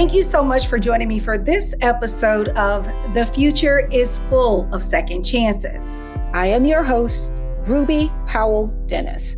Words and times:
Thank 0.00 0.14
you 0.14 0.22
so 0.22 0.42
much 0.42 0.68
for 0.68 0.78
joining 0.78 1.08
me 1.08 1.18
for 1.18 1.36
this 1.36 1.74
episode 1.82 2.48
of 2.56 2.86
The 3.12 3.26
Future 3.34 3.86
is 3.92 4.16
Full 4.30 4.66
of 4.72 4.82
Second 4.82 5.24
Chances. 5.24 5.90
I 6.32 6.46
am 6.46 6.64
your 6.64 6.82
host, 6.82 7.34
Ruby 7.66 8.10
Powell 8.26 8.68
Dennis. 8.86 9.36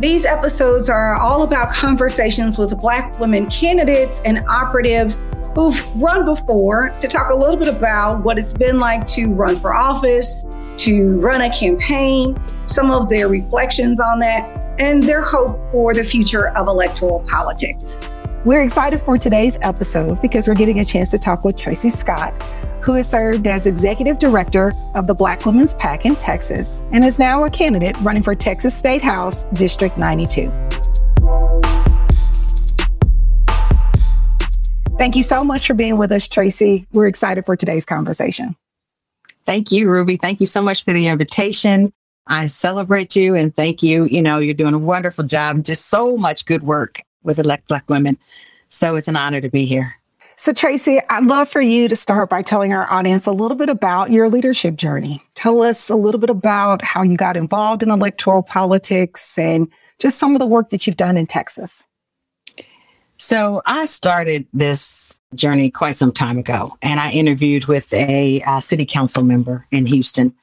These 0.00 0.24
episodes 0.24 0.90
are 0.90 1.14
all 1.14 1.44
about 1.44 1.72
conversations 1.72 2.58
with 2.58 2.76
Black 2.80 3.20
women 3.20 3.48
candidates 3.48 4.20
and 4.24 4.40
operatives 4.48 5.22
who've 5.54 5.80
run 5.94 6.24
before 6.24 6.88
to 6.88 7.06
talk 7.06 7.30
a 7.30 7.36
little 7.36 7.56
bit 7.56 7.68
about 7.68 8.24
what 8.24 8.36
it's 8.36 8.52
been 8.52 8.80
like 8.80 9.06
to 9.06 9.28
run 9.28 9.60
for 9.60 9.72
office, 9.72 10.44
to 10.78 11.20
run 11.20 11.42
a 11.42 11.56
campaign, 11.56 12.36
some 12.66 12.90
of 12.90 13.08
their 13.08 13.28
reflections 13.28 14.00
on 14.00 14.18
that, 14.18 14.74
and 14.80 15.04
their 15.04 15.22
hope 15.22 15.70
for 15.70 15.94
the 15.94 16.02
future 16.02 16.48
of 16.56 16.66
electoral 16.66 17.24
politics. 17.28 18.00
We're 18.44 18.60
excited 18.60 19.00
for 19.00 19.16
today's 19.16 19.56
episode 19.62 20.20
because 20.20 20.46
we're 20.46 20.54
getting 20.54 20.78
a 20.78 20.84
chance 20.84 21.08
to 21.08 21.18
talk 21.18 21.46
with 21.46 21.56
Tracy 21.56 21.88
Scott, 21.88 22.34
who 22.82 22.92
has 22.92 23.08
served 23.08 23.46
as 23.46 23.64
executive 23.64 24.18
director 24.18 24.74
of 24.94 25.06
the 25.06 25.14
Black 25.14 25.46
Women's 25.46 25.72
PAC 25.72 26.04
in 26.04 26.14
Texas 26.14 26.84
and 26.92 27.06
is 27.06 27.18
now 27.18 27.44
a 27.44 27.50
candidate 27.50 27.96
running 28.02 28.22
for 28.22 28.34
Texas 28.34 28.76
State 28.76 29.00
House 29.00 29.44
District 29.54 29.96
92. 29.96 30.52
Thank 34.98 35.16
you 35.16 35.22
so 35.22 35.42
much 35.42 35.66
for 35.66 35.72
being 35.72 35.96
with 35.96 36.12
us, 36.12 36.28
Tracy. 36.28 36.86
We're 36.92 37.06
excited 37.06 37.46
for 37.46 37.56
today's 37.56 37.86
conversation. 37.86 38.56
Thank 39.46 39.72
you, 39.72 39.88
Ruby. 39.88 40.18
Thank 40.18 40.40
you 40.40 40.46
so 40.46 40.60
much 40.60 40.84
for 40.84 40.92
the 40.92 41.06
invitation. 41.06 41.94
I 42.26 42.48
celebrate 42.48 43.16
you 43.16 43.36
and 43.36 43.56
thank 43.56 43.82
you. 43.82 44.04
You 44.04 44.20
know, 44.20 44.38
you're 44.38 44.52
doing 44.52 44.74
a 44.74 44.78
wonderful 44.78 45.24
job, 45.24 45.64
just 45.64 45.86
so 45.86 46.18
much 46.18 46.44
good 46.44 46.62
work 46.62 47.00
with 47.24 47.38
Elect 47.38 47.66
Black 47.68 47.88
Women. 47.88 48.18
So 48.68 48.96
it's 48.96 49.08
an 49.08 49.16
honor 49.16 49.40
to 49.40 49.48
be 49.48 49.64
here. 49.64 49.96
So, 50.36 50.52
Tracy, 50.52 50.98
I'd 51.10 51.26
love 51.26 51.48
for 51.48 51.60
you 51.60 51.86
to 51.86 51.94
start 51.94 52.28
by 52.28 52.42
telling 52.42 52.72
our 52.72 52.92
audience 52.92 53.26
a 53.26 53.32
little 53.32 53.56
bit 53.56 53.68
about 53.68 54.10
your 54.10 54.28
leadership 54.28 54.74
journey. 54.74 55.22
Tell 55.34 55.62
us 55.62 55.88
a 55.88 55.94
little 55.94 56.18
bit 56.18 56.30
about 56.30 56.82
how 56.82 57.02
you 57.02 57.16
got 57.16 57.36
involved 57.36 57.84
in 57.84 57.90
electoral 57.90 58.42
politics 58.42 59.38
and 59.38 59.68
just 60.00 60.18
some 60.18 60.34
of 60.34 60.40
the 60.40 60.46
work 60.46 60.70
that 60.70 60.86
you've 60.86 60.96
done 60.96 61.16
in 61.16 61.26
Texas. 61.26 61.84
So, 63.16 63.62
I 63.64 63.84
started 63.84 64.48
this 64.52 65.20
journey 65.36 65.70
quite 65.70 65.94
some 65.94 66.10
time 66.10 66.38
ago, 66.38 66.76
and 66.82 66.98
I 66.98 67.12
interviewed 67.12 67.66
with 67.66 67.92
a, 67.92 68.42
a 68.44 68.60
city 68.60 68.86
council 68.86 69.22
member 69.22 69.68
in 69.70 69.86
Houston 69.86 70.34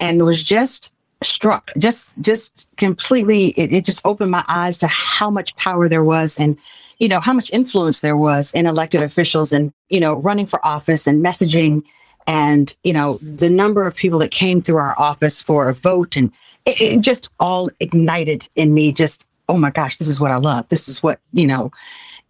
and 0.00 0.24
was 0.24 0.42
just 0.42 0.92
struck 1.22 1.70
just 1.78 2.18
just 2.20 2.68
completely 2.76 3.48
it, 3.50 3.72
it, 3.72 3.84
just 3.84 4.04
opened 4.04 4.30
my 4.30 4.44
eyes 4.48 4.76
to 4.76 4.86
how 4.86 5.30
much 5.30 5.56
power 5.56 5.88
there 5.88 6.04
was 6.04 6.38
and 6.38 6.58
you 6.98 7.08
know 7.08 7.20
how 7.20 7.32
much 7.32 7.50
influence 7.52 8.00
there 8.00 8.16
was 8.16 8.52
in 8.52 8.66
elected 8.66 9.02
officials 9.02 9.50
and 9.50 9.72
you 9.88 9.98
know 9.98 10.14
running 10.16 10.44
for 10.44 10.64
office 10.64 11.06
and 11.06 11.24
messaging 11.24 11.82
and 12.26 12.76
you 12.84 12.92
know 12.92 13.18
the 13.18 13.50
number 13.50 13.86
of 13.86 13.94
people 13.94 14.18
that 14.18 14.30
came 14.30 14.60
through 14.60 14.76
our 14.76 14.98
office 14.98 15.42
for 15.42 15.68
a 15.68 15.74
vote. 15.74 16.16
And 16.16 16.32
it, 16.64 16.80
it 16.80 17.00
just 17.00 17.28
all 17.38 17.70
ignited 17.80 18.48
in 18.56 18.74
me 18.74 18.92
just 18.92 19.26
oh 19.48 19.56
my 19.56 19.70
gosh 19.70 19.96
this 19.96 20.08
is 20.08 20.20
what 20.20 20.30
i 20.30 20.36
love. 20.36 20.68
This 20.68 20.88
is 20.88 21.02
what 21.02 21.20
you 21.32 21.46
know. 21.46 21.70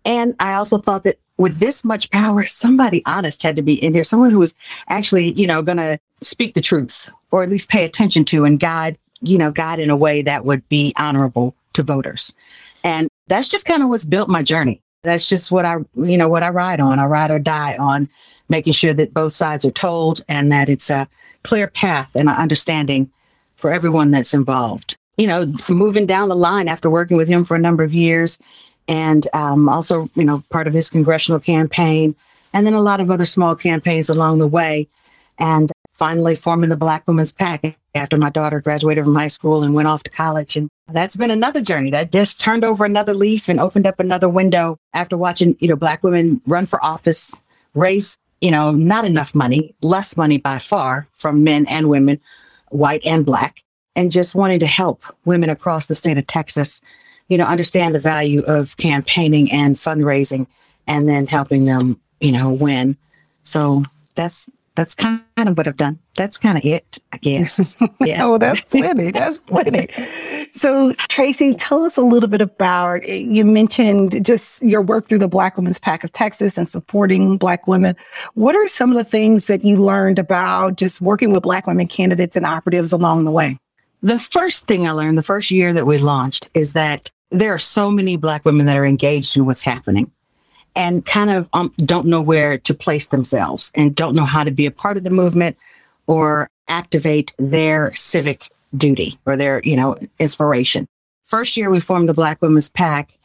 And 0.05 0.34
i 0.41 0.55
also 0.55 0.78
thought 0.78 1.05
that 1.05 1.19
with 1.39 1.59
this 1.59 1.84
much 1.84 2.11
power 2.11 2.45
somebody 2.47 3.03
honest 3.06 3.43
had 3.43 3.56
to 3.56 3.62
be 3.62 3.83
in 3.83 3.95
here 3.95 4.05
someone 4.05 4.31
who 4.31 4.39
was 4.39 4.55
actually 4.89 5.33
you 5.33 5.47
know 5.47 5.62
going 5.62 5.78
to 5.78 5.98
speak 6.21 6.55
the 6.55 6.61
truth 6.61 7.11
or 7.30 7.42
at 7.42 7.48
least 7.48 7.70
pay 7.70 7.84
attention 7.84 8.24
to 8.27 8.44
and 8.44 8.60
guide, 8.60 8.98
you 9.20 9.38
know, 9.38 9.50
guide 9.50 9.78
in 9.78 9.91
a 9.91 9.96
way 9.96 10.22
that 10.22 10.44
would 10.44 10.69
be 10.69 10.92
honorable 10.96 11.55
to 11.72 11.82
voters. 11.82 12.34
And 12.84 13.08
that's 13.27 13.48
just 13.48 13.66
kind 13.66 13.82
of 13.82 13.88
what's 13.88 14.05
built 14.05 14.28
my 14.28 14.42
journey. 14.42 14.80
That's 15.02 15.28
just 15.28 15.50
what 15.50 15.64
I, 15.64 15.77
you 15.94 16.16
know, 16.16 16.28
what 16.28 16.42
I 16.42 16.50
ride 16.50 16.80
on. 16.80 16.98
I 16.98 17.06
ride 17.06 17.30
or 17.30 17.38
die 17.38 17.77
on 17.77 18.08
making 18.48 18.72
sure 18.72 18.94
that 18.94 19.14
both 19.14 19.32
sides 19.32 19.64
are 19.64 19.70
told 19.70 20.20
and 20.28 20.50
that 20.52 20.69
it's 20.69 20.91
a 20.91 21.08
clear 21.42 21.69
path 21.69 22.15
and 22.15 22.28
an 22.28 22.36
understanding 22.36 23.10
for 23.56 23.70
everyone 23.70 24.10
that's 24.10 24.34
involved. 24.34 24.97
You 25.16 25.26
know, 25.26 25.53
moving 25.69 26.06
down 26.06 26.28
the 26.28 26.36
line 26.36 26.69
after 26.69 26.91
working 26.91 27.16
with 27.16 27.28
him 27.28 27.44
for 27.44 27.54
a 27.56 27.60
number 27.60 27.82
of 27.82 27.94
years 27.94 28.38
and 28.86 29.26
um, 29.32 29.69
also, 29.69 30.10
you 30.15 30.25
know, 30.25 30.44
part 30.50 30.66
of 30.66 30.75
his 30.75 30.91
congressional 30.91 31.41
campaign 31.41 32.15
and 32.53 32.66
then 32.66 32.75
a 32.75 32.81
lot 32.81 33.00
of 33.00 33.10
other 33.10 33.25
small 33.25 33.54
campaigns 33.54 34.09
along 34.09 34.38
the 34.38 34.47
way. 34.47 34.88
And 35.38 35.70
finally 35.99 36.34
forming 36.34 36.71
the 36.71 36.77
Black 36.77 37.07
Women's 37.07 37.33
PAC 37.33 37.77
after 37.95 38.17
my 38.17 38.31
daughter 38.31 38.61
graduated 38.61 39.05
from 39.05 39.15
high 39.15 39.29
school 39.29 39.62
and 39.62 39.75
went 39.75 39.89
off 39.89 40.03
to 40.03 40.11
college. 40.11 40.57
And 40.57 40.69
that's 40.89 41.17
been 41.17 41.31
another 41.31 41.61
journey 41.61 41.91
that 41.91 42.12
just 42.12 42.39
turned 42.39 42.65
over 42.65 42.84
another 42.84 43.15
leaf 43.15 43.49
and 43.49 43.59
opened 43.59 43.87
up 43.87 43.99
another 43.99 44.29
window 44.29 44.79
after 44.93 45.17
watching, 45.17 45.57
you 45.61 45.69
know, 45.69 45.77
Black 45.77 46.03
women 46.03 46.41
run 46.47 46.67
for 46.67 46.83
office, 46.84 47.41
raise, 47.75 48.17
you 48.41 48.51
know, 48.51 48.71
not 48.71 49.05
enough 49.05 49.34
money, 49.34 49.75
less 49.81 50.17
money 50.17 50.39
by 50.39 50.59
far 50.59 51.09
from 51.15 51.43
men 51.43 51.67
and 51.67 51.89
women, 51.89 52.21
white 52.69 53.05
and 53.07 53.25
Black, 53.25 53.63
and 53.95 54.13
just 54.13 54.34
wanting 54.34 54.61
to 54.61 54.67
help 54.67 55.03
women 55.25 55.51
across 55.51 55.87
the 55.87 55.95
state 55.95 56.19
of 56.19 56.27
Texas, 56.27 56.83
you 57.28 57.39
know, 57.39 57.47
understand 57.47 57.95
the 57.95 58.01
value 58.01 58.43
of 58.43 58.77
campaigning 58.77 59.51
and 59.51 59.77
fundraising 59.77 60.47
and 60.87 61.09
then 61.09 61.27
helping 61.27 61.65
them, 61.65 62.01
you 62.21 62.31
know, 62.31 62.53
win. 62.53 62.97
So 63.43 63.84
that's 64.15 64.49
that's 64.76 64.94
kind 64.94 65.22
of 65.38 65.56
what 65.56 65.66
I've 65.66 65.76
done. 65.76 65.98
That's 66.14 66.38
kind 66.38 66.56
of 66.56 66.64
it, 66.64 66.98
I 67.12 67.16
guess. 67.16 67.76
Yeah. 68.00 68.25
oh, 68.25 68.38
that's 68.38 68.60
plenty. 68.60 69.10
That's 69.10 69.38
plenty. 69.38 69.88
So, 70.53 70.92
Tracy, 70.92 71.54
tell 71.54 71.82
us 71.82 71.97
a 71.97 72.03
little 72.03 72.28
bit 72.28 72.41
about 72.41 73.09
you 73.09 73.44
mentioned 73.44 74.25
just 74.25 74.62
your 74.62 74.82
work 74.82 75.09
through 75.09 75.19
the 75.19 75.28
Black 75.28 75.56
Women's 75.56 75.78
PAC 75.78 76.04
of 76.04 76.12
Texas 76.12 76.56
and 76.56 76.69
supporting 76.69 77.36
Black 77.36 77.66
women. 77.66 77.97
What 78.34 78.54
are 78.54 78.69
some 78.69 78.91
of 78.91 78.97
the 78.97 79.04
things 79.04 79.47
that 79.47 79.65
you 79.65 79.76
learned 79.76 80.19
about 80.19 80.76
just 80.76 81.00
working 81.00 81.32
with 81.32 81.42
Black 81.42 81.66
women 81.66 81.88
candidates 81.88 82.36
and 82.36 82.47
operatives 82.47 82.92
along 82.92 83.25
the 83.25 83.32
way? 83.32 83.59
The 84.03 84.19
first 84.19 84.69
thing 84.69 84.86
I 84.86 84.92
learned 84.92 85.19
the 85.19 85.22
first 85.22 85.50
year 85.50 85.72
that 85.72 85.86
we 85.86 85.98
launched 85.98 86.50
is 86.54 86.75
that 86.75 87.10
there 87.31 87.53
are 87.53 87.59
so 87.59 87.91
many 87.91 88.16
Black 88.16 88.44
women 88.44 88.66
that 88.66 88.76
are 88.76 88.86
engaged 88.86 89.36
in 89.36 89.47
what's 89.47 89.62
happening 89.62 90.12
and 90.76 91.04
kind 91.04 91.31
of 91.31 91.48
um, 91.54 91.72
don't 91.78 92.06
know 92.06 92.22
where 92.22 92.59
to 92.59 92.75
place 92.75 93.09
themselves 93.09 93.72
and 93.75 93.94
don't 93.97 94.14
know 94.14 94.26
how 94.26 94.44
to 94.44 94.50
be 94.50 94.66
a 94.66 94.70
part 94.70 94.97
of 94.97 95.03
the 95.04 95.10
movement 95.10 95.56
or 96.06 96.48
activate 96.69 97.34
their 97.38 97.92
civic 97.94 98.48
duty 98.76 99.19
or 99.26 99.36
their, 99.36 99.60
you 99.65 99.75
know, 99.75 99.97
inspiration. 100.20 100.86
First 101.25 101.56
year 101.56 101.70
we 101.70 101.81
formed 101.81 102.09
the 102.09 102.15
Black 102.15 102.41
Women's 102.42 102.69
PAC, 102.69 103.19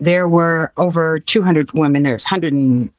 there 0.00 0.28
were 0.28 0.72
over 0.76 1.18
200 1.18 1.72
women. 1.72 2.02
There's 2.02 2.24
100 2.24 2.52
and 2.52 2.90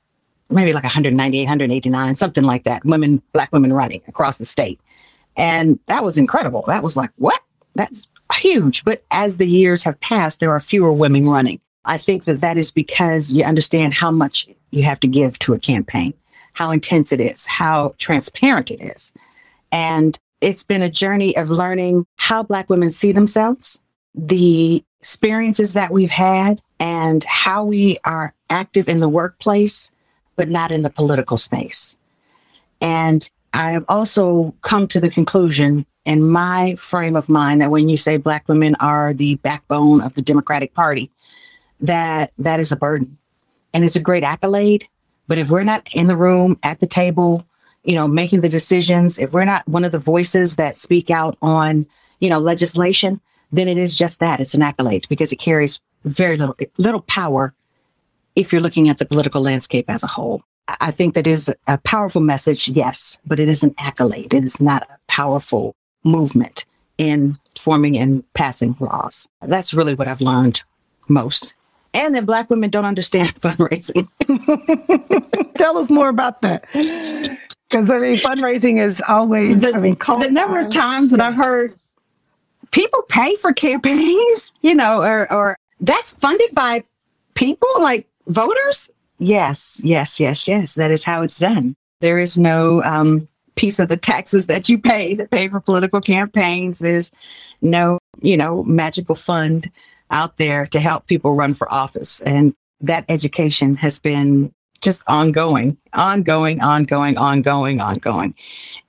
maybe 0.50 0.74
like 0.74 0.84
198, 0.84 1.44
189, 1.44 2.16
something 2.16 2.44
like 2.44 2.64
that. 2.64 2.86
Women, 2.86 3.22
Black 3.34 3.52
women 3.52 3.74
running 3.74 4.02
across 4.08 4.38
the 4.38 4.46
state. 4.46 4.80
And 5.36 5.80
that 5.88 6.04
was 6.04 6.18
incredible. 6.18 6.64
That 6.68 6.84
was 6.84 6.96
like, 6.96 7.10
what? 7.18 7.40
That's 7.76 8.08
huge. 8.36 8.84
But 8.84 9.04
as 9.10 9.38
the 9.38 9.48
years 9.48 9.84
have 9.84 10.00
passed, 10.00 10.40
there 10.40 10.52
are 10.52 10.60
fewer 10.60 10.94
women 10.94 11.28
running. 11.28 11.60
I 11.86 11.98
think 11.98 12.26
that 12.26 12.42
that 12.42 12.58
is 12.58 12.72
because 12.72 13.32
you 13.32 13.44
understand 13.44 13.94
how 13.94 14.12
much 14.12 14.48
you 14.72 14.84
have 14.84 15.00
to 15.02 15.08
give 15.08 15.38
to 15.40 15.54
a 15.54 15.60
campaign, 15.60 16.14
how 16.54 16.72
intense 16.72 17.12
it 17.12 17.20
is, 17.20 17.46
how 17.46 17.94
transparent 17.98 18.72
it 18.72 18.82
is. 18.82 19.14
And 19.72 20.18
it's 20.42 20.64
been 20.64 20.82
a 20.82 20.90
journey 20.90 21.36
of 21.38 21.50
learning 21.50 22.06
how 22.18 22.44
Black 22.44 22.70
women 22.70 22.92
see 22.92 23.12
themselves, 23.12 23.82
the 24.14 24.84
experiences 25.00 25.74
that 25.74 25.92
we've 25.92 26.12
had, 26.12 26.62
and 26.80 27.24
how 27.24 27.64
we 27.64 27.98
are 28.06 28.34
active 28.50 28.88
in 28.88 29.00
the 29.00 29.10
workplace, 29.10 29.92
but 30.36 30.50
not 30.50 30.72
in 30.72 30.84
the 30.84 30.90
political 30.90 31.38
space. 31.38 31.98
And 32.82 33.30
I 33.54 33.72
have 33.72 33.86
also 33.88 34.54
come 34.62 34.88
to 34.88 35.00
the 35.00 35.10
conclusion 35.10 35.86
in 36.06 36.30
my 36.30 36.76
frame 36.76 37.16
of 37.16 37.30
mind 37.30 37.62
that 37.62 37.72
when 37.72 37.88
you 37.88 37.98
say 37.98 38.18
Black 38.18 38.48
women 38.50 38.76
are 38.80 39.14
the 39.14 39.36
backbone 39.36 40.02
of 40.02 40.14
the 40.14 40.22
Democratic 40.22 40.74
Party, 40.74 41.12
that 41.84 42.32
that 42.40 42.60
is 42.60 42.72
a 42.72 42.76
burden 42.76 43.18
and 43.74 43.84
it's 43.84 43.96
a 43.96 44.02
great 44.02 44.24
accolade. 44.24 44.88
But 45.28 45.38
if 45.38 45.50
we're 45.50 45.64
not 45.64 45.88
in 45.94 46.08
the 46.08 46.18
room 46.18 46.58
at 46.64 46.80
the 46.80 46.88
table, 46.88 47.44
you 47.84 47.96
know, 47.96 48.08
making 48.08 48.42
the 48.42 48.50
decisions, 48.50 49.20
if 49.20 49.32
we're 49.32 49.46
not 49.46 49.68
one 49.68 49.84
of 49.84 49.92
the 49.92 50.00
voices 50.00 50.56
that 50.56 50.76
speak 50.76 51.10
out 51.10 51.38
on, 51.42 51.86
you 52.20 52.30
know, 52.30 52.40
legislation, 52.40 53.22
then 53.52 53.68
it 53.68 53.78
is 53.78 53.96
just 53.96 54.20
that. 54.20 54.40
It's 54.40 54.54
an 54.54 54.62
accolade 54.62 55.06
because 55.10 55.32
it 55.32 55.38
carries 55.38 55.80
very 56.04 56.38
little 56.38 56.56
little 56.78 57.02
power 57.02 57.54
if 58.36 58.52
you're 58.52 58.62
looking 58.62 58.90
at 58.90 58.98
the 58.98 59.06
political 59.06 59.42
landscape 59.42 59.86
as 59.90 60.04
a 60.04 60.08
whole. 60.08 60.42
I 60.80 60.92
think 60.92 61.14
that 61.14 61.28
is 61.28 61.54
a 61.68 61.78
powerful 61.80 62.22
message, 62.22 62.70
yes, 62.70 63.20
but 63.26 63.40
it 63.40 63.50
is 63.50 63.64
an 63.64 63.76
accolade. 63.78 64.34
It 64.34 64.46
is 64.46 64.62
not 64.62 64.84
a 64.84 64.98
powerful 65.08 65.76
movement 66.06 66.66
in 66.98 67.38
forming 67.60 67.98
and 67.98 68.24
passing 68.34 68.78
laws. 68.80 69.28
That's 69.42 69.74
really 69.74 69.94
what 69.94 70.08
I've 70.08 70.22
learned 70.22 70.64
most 71.10 71.54
and 71.94 72.16
that 72.16 72.26
black 72.26 72.50
women 72.50 72.70
don't 72.70 72.86
understand 72.86 73.34
fundraising. 73.42 74.08
Tell 75.56 75.78
us 75.78 75.90
more 75.90 76.10
about 76.10 76.42
that. 76.42 76.66
Because 76.72 77.90
I 77.90 78.00
mean, 78.00 78.16
fundraising 78.16 78.80
is 78.80 79.02
always, 79.08 79.62
the, 79.62 79.74
I 79.74 79.80
mean, 79.80 79.96
the 79.96 80.30
number 80.32 80.60
of 80.60 80.70
times 80.70 81.12
that 81.12 81.22
I've 81.22 81.36
heard 81.36 81.76
people 82.72 83.04
pay 83.04 83.36
for 83.36 83.54
campaigns, 83.54 84.52
you 84.62 84.76
know, 84.76 85.02
or, 85.02 85.32
or 85.32 85.58
that's 85.80 86.14
funded 86.14 86.54
by 86.54 86.84
people 87.36 87.70
like 87.80 88.08
voters. 88.28 88.92
Yes, 89.20 89.80
yes, 89.84 90.20
yes, 90.20 90.48
yes. 90.48 90.76
That 90.76 90.92
is 90.92 91.04
how 91.04 91.22
it's 91.22 91.40
done. 91.40 91.76
There 92.02 92.20
is 92.20 92.38
no 92.38 92.84
um, 92.84 93.28
piece 93.56 93.80
of 93.80 93.88
the 93.88 93.96
taxes 93.96 94.48
that 94.48 94.68
you 94.68 94.78
pay 94.78 95.14
that 95.16 95.32
pay 95.32 95.48
for 95.48 95.62
political 95.62 96.02
campaigns. 96.02 96.80
There's 96.80 97.12
no, 97.62 98.00
you 98.22 98.36
know, 98.36 98.64
magical 98.64 99.16
fund 99.16 99.72
out 100.14 100.38
there 100.38 100.66
to 100.68 100.80
help 100.80 101.08
people 101.08 101.34
run 101.34 101.54
for 101.54 101.72
office. 101.74 102.22
And 102.22 102.54
that 102.82 103.04
education 103.10 103.76
has 103.78 104.00
been 104.00 104.54
just 104.82 105.04
ongoing, 105.08 105.78
ongoing, 105.94 106.62
ongoing, 106.62 107.18
ongoing, 107.18 107.82
ongoing. 107.82 108.36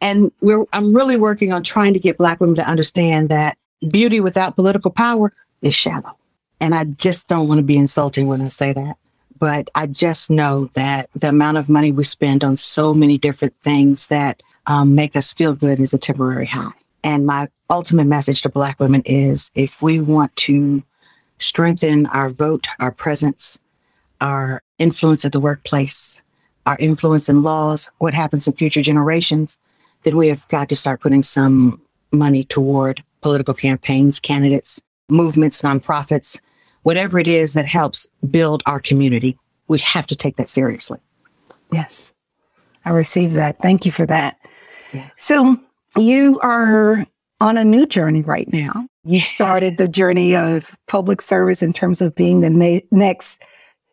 And 0.00 0.30
we're, 0.40 0.64
I'm 0.72 0.94
really 0.94 1.16
working 1.16 1.52
on 1.52 1.62
trying 1.62 1.94
to 1.94 2.00
get 2.00 2.18
Black 2.18 2.40
women 2.40 2.56
to 2.56 2.68
understand 2.68 3.28
that 3.30 3.56
beauty 3.90 4.20
without 4.20 4.56
political 4.56 4.90
power 4.90 5.32
is 5.62 5.74
shallow. 5.74 6.16
And 6.60 6.74
I 6.74 6.84
just 6.84 7.28
don't 7.28 7.48
want 7.48 7.58
to 7.58 7.64
be 7.64 7.76
insulting 7.76 8.26
when 8.26 8.42
I 8.42 8.48
say 8.48 8.72
that. 8.72 8.96
But 9.38 9.70
I 9.74 9.86
just 9.86 10.30
know 10.30 10.70
that 10.74 11.08
the 11.14 11.28
amount 11.28 11.58
of 11.58 11.68
money 11.68 11.92
we 11.92 12.04
spend 12.04 12.44
on 12.44 12.56
so 12.56 12.94
many 12.94 13.18
different 13.18 13.54
things 13.62 14.08
that 14.08 14.42
um, 14.66 14.94
make 14.94 15.16
us 15.16 15.32
feel 15.32 15.54
good 15.54 15.80
is 15.80 15.92
a 15.92 15.98
temporary 15.98 16.46
high. 16.46 16.72
And 17.02 17.26
my 17.26 17.48
ultimate 17.68 18.06
message 18.06 18.42
to 18.42 18.48
Black 18.48 18.80
women 18.80 19.02
is 19.04 19.50
if 19.54 19.82
we 19.82 20.00
want 20.00 20.34
to 20.36 20.82
strengthen 21.38 22.06
our 22.06 22.30
vote, 22.30 22.66
our 22.80 22.92
presence, 22.92 23.58
our 24.20 24.62
influence 24.78 25.24
at 25.24 25.32
the 25.32 25.40
workplace, 25.40 26.22
our 26.66 26.76
influence 26.78 27.28
in 27.28 27.42
laws, 27.42 27.90
what 27.98 28.14
happens 28.14 28.46
in 28.46 28.54
future 28.54 28.82
generations, 28.82 29.58
then 30.02 30.16
we 30.16 30.28
have 30.28 30.46
got 30.48 30.68
to 30.68 30.76
start 30.76 31.00
putting 31.00 31.22
some 31.22 31.80
money 32.12 32.44
toward 32.44 33.02
political 33.20 33.54
campaigns, 33.54 34.20
candidates, 34.20 34.80
movements, 35.08 35.62
nonprofits, 35.62 36.40
whatever 36.82 37.18
it 37.18 37.28
is 37.28 37.54
that 37.54 37.66
helps 37.66 38.06
build 38.30 38.62
our 38.66 38.80
community. 38.80 39.38
We 39.68 39.78
have 39.80 40.06
to 40.08 40.16
take 40.16 40.36
that 40.36 40.48
seriously. 40.48 40.98
Yes, 41.72 42.12
I 42.84 42.90
received 42.90 43.34
that. 43.34 43.58
Thank 43.60 43.84
you 43.84 43.90
for 43.90 44.06
that. 44.06 44.38
Yeah. 44.92 45.08
So 45.16 45.56
you 45.96 46.38
are 46.40 47.06
on 47.40 47.56
a 47.56 47.64
new 47.64 47.86
journey 47.86 48.22
right 48.22 48.50
now. 48.52 48.86
You 49.04 49.20
started 49.20 49.78
the 49.78 49.88
journey 49.88 50.34
of 50.36 50.76
public 50.88 51.20
service 51.20 51.62
in 51.62 51.72
terms 51.72 52.00
of 52.00 52.14
being 52.14 52.40
the 52.40 52.50
na- 52.50 52.80
next 52.90 53.42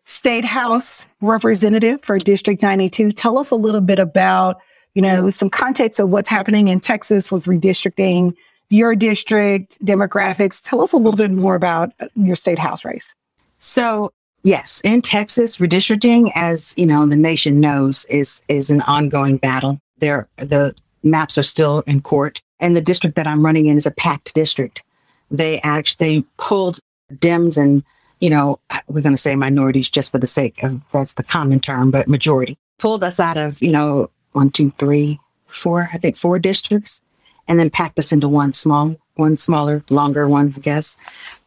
state 0.05 0.45
house 0.45 1.07
representative 1.21 1.99
for 2.03 2.17
District 2.17 2.61
92. 2.61 3.11
Tell 3.11 3.37
us 3.37 3.51
a 3.51 3.55
little 3.55 3.81
bit 3.81 3.99
about, 3.99 4.57
you 4.93 5.01
know, 5.01 5.29
some 5.29 5.49
context 5.49 5.99
of 5.99 6.09
what's 6.09 6.29
happening 6.29 6.67
in 6.67 6.79
Texas 6.79 7.31
with 7.31 7.45
redistricting 7.45 8.35
your 8.69 8.95
district 8.95 9.77
demographics. 9.85 10.61
Tell 10.63 10.81
us 10.81 10.93
a 10.93 10.97
little 10.97 11.17
bit 11.17 11.31
more 11.31 11.55
about 11.55 11.91
uh, 11.99 12.07
your 12.15 12.35
state 12.35 12.57
house 12.57 12.83
race. 12.83 13.13
So, 13.59 14.11
yes, 14.43 14.81
in 14.83 15.01
Texas, 15.01 15.57
redistricting, 15.57 16.31
as 16.35 16.73
you 16.77 16.85
know, 16.85 17.05
the 17.05 17.15
nation 17.15 17.59
knows, 17.59 18.05
is 18.05 18.41
is 18.47 18.71
an 18.71 18.81
ongoing 18.83 19.37
battle. 19.37 19.79
There, 19.97 20.27
the 20.37 20.73
maps 21.03 21.37
are 21.37 21.43
still 21.43 21.81
in 21.81 22.01
court, 22.01 22.41
and 22.59 22.75
the 22.75 22.81
district 22.81 23.17
that 23.17 23.27
I'm 23.27 23.45
running 23.45 23.67
in 23.67 23.77
is 23.77 23.85
a 23.85 23.91
packed 23.91 24.33
district. 24.33 24.83
They 25.31 25.59
actually 25.61 26.25
pulled 26.37 26.79
Dems 27.13 27.57
and 27.57 27.83
you 28.19 28.29
know, 28.29 28.59
we're 28.87 29.01
going 29.01 29.15
to 29.15 29.21
say 29.21 29.35
minorities 29.35 29.89
just 29.89 30.11
for 30.11 30.19
the 30.19 30.27
sake 30.27 30.61
of 30.61 30.79
that's 30.91 31.15
the 31.15 31.23
common 31.23 31.59
term, 31.59 31.89
but 31.89 32.07
majority 32.07 32.55
pulled 32.81 33.03
us 33.03 33.19
out 33.19 33.37
of, 33.37 33.61
you 33.61 33.71
know, 33.71 34.09
one, 34.31 34.49
two, 34.49 34.71
three, 34.71 35.19
four, 35.45 35.89
I 35.93 35.97
think 35.97 36.17
four 36.17 36.39
districts, 36.39 37.01
and 37.47 37.59
then 37.59 37.69
packed 37.69 37.99
us 37.99 38.11
into 38.11 38.27
one 38.27 38.53
small, 38.53 38.95
one 39.15 39.37
smaller, 39.37 39.83
longer 39.89 40.27
one, 40.27 40.53
I 40.55 40.59
guess. 40.59 40.97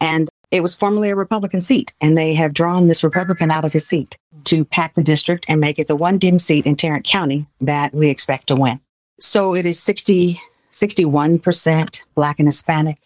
And 0.00 0.28
it 0.50 0.62
was 0.62 0.74
formerly 0.74 1.10
a 1.10 1.16
Republican 1.16 1.60
seat, 1.60 1.92
and 2.00 2.16
they 2.16 2.34
have 2.34 2.54
drawn 2.54 2.86
this 2.86 3.02
Republican 3.02 3.50
out 3.50 3.64
of 3.64 3.72
his 3.72 3.86
seat 3.86 4.16
to 4.44 4.64
pack 4.64 4.94
the 4.94 5.02
district 5.02 5.44
and 5.48 5.60
make 5.60 5.78
it 5.78 5.88
the 5.88 5.96
one 5.96 6.18
Dem 6.18 6.38
seat 6.38 6.66
in 6.66 6.76
Tarrant 6.76 7.04
County 7.04 7.46
that 7.60 7.92
we 7.94 8.08
expect 8.08 8.48
to 8.48 8.54
win. 8.54 8.80
So 9.18 9.54
it 9.54 9.66
is 9.66 9.80
60, 9.80 10.40
61% 10.70 12.02
Black 12.14 12.38
and 12.38 12.46
Hispanic, 12.48 12.98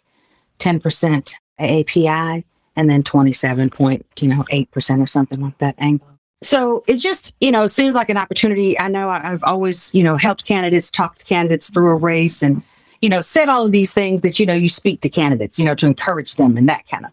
10% 0.58 1.34
API 1.58 2.44
and 2.76 2.88
then 2.88 3.02
27 3.02 3.70
point, 3.70 4.06
you 4.20 4.28
know, 4.28 4.44
8% 4.52 5.02
or 5.02 5.06
something 5.06 5.40
like 5.40 5.58
that 5.58 5.74
Anglo. 5.78 6.06
So 6.40 6.84
it 6.86 6.96
just, 6.96 7.34
you 7.40 7.50
know, 7.50 7.66
seems 7.66 7.94
like 7.94 8.10
an 8.10 8.16
opportunity. 8.16 8.78
I 8.78 8.88
know 8.88 9.08
I've 9.08 9.42
always, 9.42 9.92
you 9.92 10.04
know, 10.04 10.16
helped 10.16 10.44
candidates, 10.44 10.90
talked 10.90 11.20
to 11.20 11.24
candidates 11.24 11.70
through 11.70 11.90
a 11.90 11.96
race 11.96 12.42
and, 12.42 12.62
you 13.02 13.08
know, 13.08 13.20
said 13.20 13.48
all 13.48 13.66
of 13.66 13.72
these 13.72 13.92
things 13.92 14.20
that, 14.20 14.38
you 14.38 14.46
know, 14.46 14.54
you 14.54 14.68
speak 14.68 15.00
to 15.00 15.08
candidates, 15.08 15.58
you 15.58 15.64
know, 15.64 15.74
to 15.74 15.86
encourage 15.86 16.36
them 16.36 16.56
and 16.56 16.68
that 16.68 16.86
kind 16.88 17.04
of. 17.04 17.10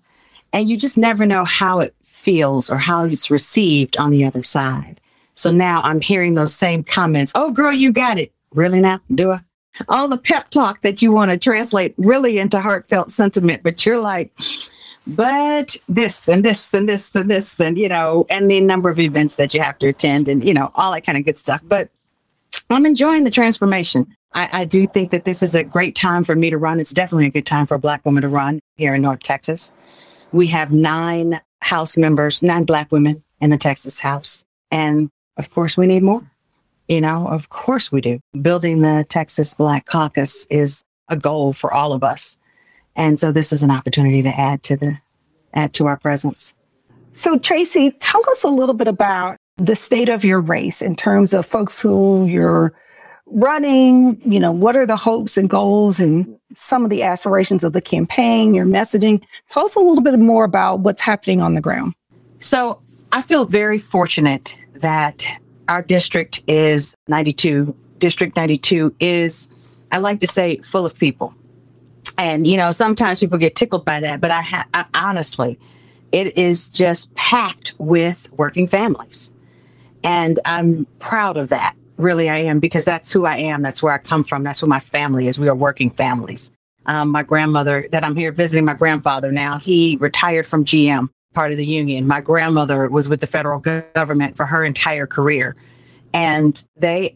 And 0.54 0.70
you 0.70 0.78
just 0.78 0.98
never 0.98 1.26
know 1.26 1.44
how 1.44 1.80
it 1.80 1.96
feels 2.04 2.70
or 2.70 2.78
how 2.78 3.04
it's 3.06 3.32
received 3.32 3.98
on 3.98 4.12
the 4.12 4.26
other 4.26 4.44
side. 4.44 5.02
So 5.34 5.52
now 5.52 5.82
I'm 5.82 6.02
hearing 6.02 6.36
those 6.36 6.54
same 6.54 6.84
comments. 6.84 7.32
Oh, 7.36 7.52
girl, 7.52 7.74
you 7.74 7.92
got 7.92 8.20
it. 8.20 8.32
Really 8.52 8.80
now? 8.80 9.00
Do 9.14 9.32
I? 9.32 9.40
All 9.90 10.08
the 10.08 10.18
pep 10.18 10.50
talk 10.50 10.82
that 10.82 11.02
you 11.02 11.12
want 11.12 11.32
to 11.32 11.38
translate 11.38 11.94
really 11.98 12.38
into 12.38 12.60
heartfelt 12.60 13.12
sentiment, 13.12 13.64
but 13.64 13.86
you're 13.86 14.00
like, 14.00 14.32
but 15.08 15.76
this 15.88 16.28
and 16.28 16.44
this 16.44 16.74
and 16.74 16.90
this 16.90 17.14
and 17.14 17.30
this 17.30 17.60
and 17.60 17.78
you 17.78 17.88
know 17.88 18.26
and 18.30 18.50
the 18.50 18.60
number 18.60 18.90
of 18.90 19.00
events 19.00 19.36
that 19.36 19.54
you 19.54 19.62
have 19.62 19.78
to 19.80 19.88
attend 19.88 20.28
and 20.28 20.44
you 20.44 20.54
know 20.54 20.72
all 20.76 20.92
that 20.92 21.06
kind 21.06 21.18
of 21.18 21.26
good 21.26 21.38
stuff. 21.38 21.62
But 21.64 21.90
i'm 22.70 22.86
enjoying 22.86 23.24
the 23.24 23.32
transformation. 23.32 24.08
I, 24.34 24.50
I, 24.52 24.66
do 24.66 24.86
think 24.86 25.12
that 25.12 25.24
this 25.24 25.42
is 25.42 25.56
a 25.56 25.64
great 25.64 25.96
time 25.96 26.26
for 26.26 26.36
me 26.36 26.50
to 26.50 26.58
run. 26.58 26.82
It's 26.82 26.92
definitely 26.92 27.28
a 27.28 27.32
good 27.32 27.46
time 27.46 27.68
for 27.68 27.76
a 27.76 27.80
black 27.80 28.04
woman 28.04 28.22
to 28.24 28.28
run 28.28 28.60
here 28.76 28.96
in 28.96 29.02
north 29.02 29.22
texas. 29.22 29.74
We 30.32 30.48
have 30.48 30.72
nine 30.72 31.40
house 31.62 31.98
members 31.98 32.42
nine 32.42 32.64
black 32.64 32.92
women 32.92 33.24
in 33.40 33.50
the 33.50 33.58
texas 33.58 34.00
house. 34.02 34.46
And 34.72 35.10
of 35.38 35.52
course 35.52 35.78
we 35.78 35.86
need 35.86 36.04
more 36.04 36.30
you 36.88 37.02
know 37.02 37.28
of 37.28 37.50
course 37.50 37.92
we 37.92 38.02
do 38.02 38.20
building 38.42 38.82
the 38.82 39.06
texas 39.10 39.54
black 39.54 39.86
caucus 39.86 40.46
is 40.50 40.84
a 41.10 41.18
goal 41.18 41.54
for 41.54 41.74
all 41.74 41.94
of 41.94 42.04
us 42.04 42.38
and 42.96 43.20
so 43.20 43.32
this 43.32 43.52
is 43.52 43.64
an 43.64 43.72
opportunity 43.72 44.22
to 44.22 44.30
add 44.30 44.64
to 44.64 44.78
the 44.78 44.98
add 45.56 45.74
to 45.74 45.88
our 45.88 45.98
presence. 45.98 46.56
So 47.14 47.38
Tracy, 47.38 47.92
tell 47.92 48.22
us 48.30 48.44
a 48.44 48.50
little 48.50 48.76
bit 48.76 48.88
about 48.88 49.38
the 49.58 49.76
state 49.76 50.10
of 50.10 50.26
your 50.26 50.42
race 50.42 50.82
in 50.82 50.96
terms 50.96 51.34
of 51.34 51.46
folks 51.46 51.82
who 51.82 52.26
you're 52.26 52.74
running, 53.28 54.20
you 54.24 54.40
know, 54.40 54.52
what 54.52 54.76
are 54.76 54.86
the 54.86 54.98
hopes 54.98 55.38
and 55.38 55.50
goals 55.50 56.00
and 56.00 56.38
some 56.56 56.84
of 56.84 56.90
the 56.90 57.04
aspirations 57.04 57.64
of 57.64 57.74
the 57.74 57.82
campaign, 57.82 58.54
your 58.54 58.66
messaging. 58.66 59.24
Tell 59.48 59.66
us 59.66 59.76
a 59.76 59.80
little 59.80 60.02
bit 60.02 60.18
more 60.20 60.44
about 60.44 60.82
what's 60.82 61.02
happening 61.02 61.42
on 61.42 61.56
the 61.56 61.62
ground. 61.62 61.96
So 62.40 62.80
I 63.14 63.22
feel 63.22 63.46
very 63.46 63.78
fortunate 63.78 64.58
that 64.76 65.26
our 65.68 65.82
district 65.82 66.44
is 66.48 66.96
92. 67.08 67.76
District 67.98 68.36
92 68.36 68.96
is, 69.00 69.50
I 69.92 69.98
like 69.98 70.20
to 70.20 70.28
say, 70.28 70.58
full 70.58 70.86
of 70.86 70.98
people. 70.98 71.34
And, 72.18 72.48
you 72.48 72.58
know, 72.58 72.72
sometimes 72.72 73.20
people 73.20 73.38
get 73.38 73.56
tickled 73.56 73.86
by 73.86 74.00
that, 74.00 74.22
but 74.22 74.32
I, 74.32 74.42
ha- 74.42 74.68
I 74.74 74.86
honestly, 74.94 75.60
it 76.12 76.38
is 76.38 76.70
just 76.70 77.14
packed 77.16 77.74
with 77.78 78.32
working 78.34 78.68
families. 78.68 79.34
And 80.04 80.40
I'm 80.46 80.86
proud 81.00 81.36
of 81.36 81.50
that. 81.50 81.76
Really, 81.98 82.30
I 82.30 82.38
am 82.38 82.60
because 82.60 82.86
that's 82.86 83.12
who 83.12 83.26
I 83.26 83.38
am. 83.38 83.62
That's 83.62 83.82
where 83.82 83.94
I 83.94 83.98
come 83.98 84.24
from. 84.24 84.44
That's 84.44 84.60
who 84.60 84.68
my 84.68 84.80
family 84.80 85.28
is. 85.28 85.40
We 85.40 85.50
are 85.50 85.56
working 85.56 85.90
families. 85.90 86.52
Um, 86.86 87.12
my 87.12 87.24
grandmother, 87.24 87.88
that 87.92 88.04
I'm 88.04 88.16
here 88.16 88.32
visiting 88.32 88.66
my 88.66 88.76
grandfather 88.76 89.32
now, 89.32 89.58
he 89.58 89.98
retired 90.00 90.46
from 90.46 90.64
GM, 90.64 91.10
part 91.36 91.52
of 91.52 91.58
the 91.58 91.66
union. 91.66 92.08
My 92.08 92.22
grandmother 92.22 92.90
was 92.90 93.08
with 93.10 93.20
the 93.20 93.28
federal 93.28 93.60
government 93.60 94.36
for 94.36 94.46
her 94.46 94.64
entire 94.64 95.06
career. 95.06 95.56
And 96.14 96.66
they, 96.78 97.16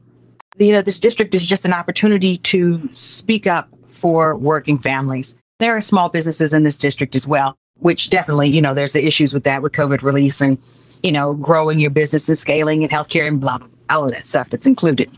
you 0.57 0.73
know, 0.73 0.81
this 0.81 0.99
district 0.99 1.33
is 1.33 1.45
just 1.45 1.65
an 1.65 1.73
opportunity 1.73 2.37
to 2.37 2.89
speak 2.93 3.47
up 3.47 3.69
for 3.87 4.35
working 4.37 4.77
families. 4.77 5.37
There 5.59 5.75
are 5.75 5.81
small 5.81 6.09
businesses 6.09 6.53
in 6.53 6.63
this 6.63 6.77
district 6.77 7.15
as 7.15 7.25
well, 7.25 7.57
which 7.79 8.09
definitely, 8.09 8.49
you 8.49 8.61
know, 8.61 8.73
there's 8.73 8.93
the 8.93 9.05
issues 9.05 9.33
with 9.33 9.45
that 9.45 9.61
with 9.61 9.71
COVID 9.71 10.03
release 10.03 10.41
and, 10.41 10.57
you 11.01 11.11
know, 11.11 11.33
growing 11.33 11.79
your 11.79 11.89
business 11.89 12.29
and 12.29 12.37
scaling 12.37 12.83
and 12.83 12.91
healthcare 12.91 13.27
and 13.27 13.39
blah, 13.41 13.57
blah, 13.57 13.67
all 13.89 14.05
of 14.05 14.11
that 14.11 14.27
stuff 14.27 14.49
that's 14.49 14.67
included. 14.67 15.09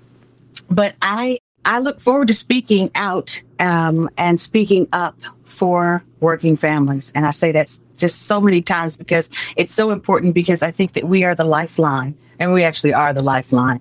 But 0.70 0.96
I, 1.02 1.40
I 1.66 1.80
look 1.80 2.00
forward 2.00 2.28
to 2.30 2.34
speaking 2.34 2.90
out 2.96 3.42
um, 3.60 4.10
and 4.18 4.40
speaking 4.40 4.88
up 4.94 5.16
for 5.46 6.04
working 6.20 6.58
families. 6.58 7.12
And 7.14 7.26
I 7.26 7.32
say 7.32 7.52
that 7.52 7.78
just 7.96 8.24
so 8.24 8.42
many 8.42 8.62
times 8.62 8.98
because 8.98 9.30
it's 9.58 9.74
so 9.74 9.92
important 9.92 10.34
because 10.34 10.64
I 10.64 10.72
think 10.72 10.94
that 10.94 11.06
we 11.06 11.24
are 11.24 11.36
the 11.36 11.44
lifeline 11.44 12.18
and 12.40 12.54
we 12.54 12.64
actually 12.64 12.94
are 12.94 13.14
the 13.14 13.22
lifeline 13.22 13.80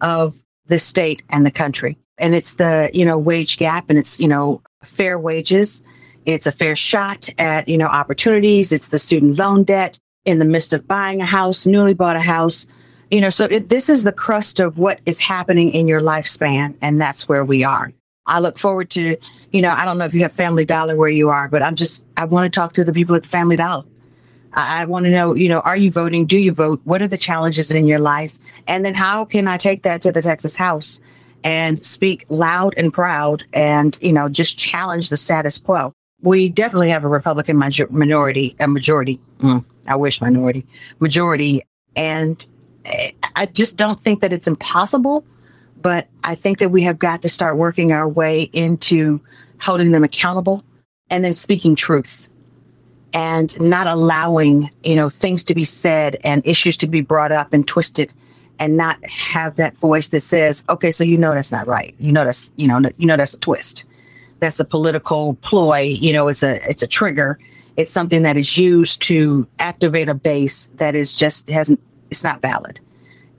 of 0.00 0.42
the 0.66 0.78
state 0.78 1.22
and 1.28 1.44
the 1.44 1.50
country 1.50 1.98
and 2.18 2.34
it's 2.34 2.54
the, 2.54 2.90
you 2.92 3.04
know, 3.04 3.18
wage 3.18 3.58
gap 3.58 3.88
and 3.88 3.98
it's, 3.98 4.18
you 4.20 4.28
know, 4.28 4.62
fair 4.84 5.18
wages. 5.18 5.82
It's 6.26 6.46
a 6.46 6.52
fair 6.52 6.76
shot 6.76 7.28
at, 7.38 7.68
you 7.68 7.78
know, 7.78 7.86
opportunities. 7.86 8.72
It's 8.72 8.88
the 8.88 8.98
student 8.98 9.38
loan 9.38 9.64
debt 9.64 9.98
in 10.24 10.38
the 10.38 10.44
midst 10.44 10.72
of 10.72 10.86
buying 10.86 11.20
a 11.20 11.26
house, 11.26 11.64
newly 11.64 11.94
bought 11.94 12.16
a 12.16 12.20
house. 12.20 12.66
You 13.10 13.20
know, 13.20 13.30
so 13.30 13.46
it, 13.46 13.68
this 13.68 13.88
is 13.88 14.04
the 14.04 14.12
crust 14.12 14.60
of 14.60 14.78
what 14.78 15.00
is 15.06 15.18
happening 15.20 15.70
in 15.70 15.88
your 15.88 16.00
lifespan. 16.00 16.74
And 16.82 17.00
that's 17.00 17.28
where 17.28 17.44
we 17.44 17.64
are. 17.64 17.92
I 18.26 18.40
look 18.40 18.58
forward 18.58 18.90
to, 18.90 19.16
you 19.52 19.62
know, 19.62 19.70
I 19.70 19.86
don't 19.86 19.96
know 19.96 20.04
if 20.04 20.12
you 20.12 20.20
have 20.20 20.32
Family 20.32 20.66
Dollar 20.66 20.96
where 20.96 21.08
you 21.08 21.30
are, 21.30 21.48
but 21.48 21.62
I'm 21.62 21.74
just, 21.74 22.04
I 22.18 22.26
want 22.26 22.52
to 22.52 22.54
talk 22.54 22.74
to 22.74 22.84
the 22.84 22.92
people 22.92 23.14
at 23.14 23.22
the 23.22 23.28
Family 23.28 23.56
Dollar 23.56 23.84
I, 24.52 24.82
I 24.82 24.84
want 24.86 25.06
to 25.06 25.10
know, 25.10 25.34
you 25.34 25.48
know, 25.48 25.60
are 25.60 25.76
you 25.76 25.90
voting? 25.90 26.26
Do 26.26 26.38
you 26.38 26.52
vote? 26.52 26.80
What 26.84 27.02
are 27.02 27.08
the 27.08 27.16
challenges 27.16 27.70
in 27.70 27.86
your 27.86 27.98
life? 27.98 28.38
And 28.66 28.84
then 28.84 28.94
how 28.94 29.24
can 29.24 29.48
I 29.48 29.56
take 29.56 29.82
that 29.82 30.02
to 30.02 30.12
the 30.12 30.22
Texas 30.22 30.56
House 30.56 31.00
and 31.44 31.84
speak 31.84 32.24
loud 32.28 32.74
and 32.76 32.92
proud 32.92 33.44
and, 33.52 33.96
you 34.00 34.12
know, 34.12 34.28
just 34.28 34.58
challenge 34.58 35.08
the 35.08 35.16
status 35.16 35.58
quo? 35.58 35.92
We 36.20 36.48
definitely 36.48 36.90
have 36.90 37.04
a 37.04 37.08
Republican 37.08 37.58
major- 37.58 37.88
minority, 37.90 38.56
a 38.58 38.66
majority. 38.66 39.20
Mm, 39.38 39.64
I 39.86 39.96
wish 39.96 40.20
minority, 40.20 40.66
majority. 40.98 41.62
And 41.94 42.44
I 43.36 43.46
just 43.46 43.76
don't 43.76 44.00
think 44.00 44.20
that 44.20 44.32
it's 44.32 44.46
impossible, 44.46 45.24
but 45.80 46.08
I 46.24 46.34
think 46.34 46.58
that 46.58 46.70
we 46.70 46.82
have 46.82 46.98
got 46.98 47.22
to 47.22 47.28
start 47.28 47.56
working 47.56 47.92
our 47.92 48.08
way 48.08 48.42
into 48.52 49.20
holding 49.60 49.92
them 49.92 50.04
accountable 50.04 50.64
and 51.10 51.24
then 51.24 51.34
speaking 51.34 51.74
truth 51.76 52.28
and 53.12 53.58
not 53.60 53.86
allowing, 53.86 54.70
you 54.82 54.94
know, 54.94 55.08
things 55.08 55.42
to 55.44 55.54
be 55.54 55.64
said 55.64 56.16
and 56.24 56.46
issues 56.46 56.76
to 56.78 56.86
be 56.86 57.00
brought 57.00 57.32
up 57.32 57.52
and 57.52 57.66
twisted 57.66 58.12
and 58.58 58.76
not 58.76 58.98
have 59.08 59.56
that 59.56 59.76
voice 59.76 60.08
that 60.08 60.20
says, 60.20 60.64
okay, 60.68 60.90
so 60.90 61.04
you 61.04 61.16
know 61.16 61.32
that's 61.32 61.52
not 61.52 61.66
right. 61.66 61.94
You 61.98 62.12
know 62.12 62.24
that's, 62.24 62.50
you 62.56 62.66
know, 62.66 62.80
you 62.96 63.06
know 63.06 63.16
that's 63.16 63.34
a 63.34 63.38
twist. 63.38 63.84
That's 64.40 64.60
a 64.60 64.64
political 64.64 65.34
ploy, 65.34 65.80
you 65.80 66.12
know, 66.12 66.28
it's 66.28 66.42
a 66.42 66.56
it's 66.68 66.82
a 66.82 66.86
trigger. 66.86 67.38
It's 67.76 67.92
something 67.92 68.22
that 68.22 68.36
is 68.36 68.58
used 68.58 69.00
to 69.02 69.46
activate 69.60 70.08
a 70.08 70.14
base 70.14 70.66
that 70.76 70.94
is 70.94 71.12
just 71.12 71.48
hasn't 71.48 71.80
it's 72.10 72.24
not 72.24 72.42
valid. 72.42 72.80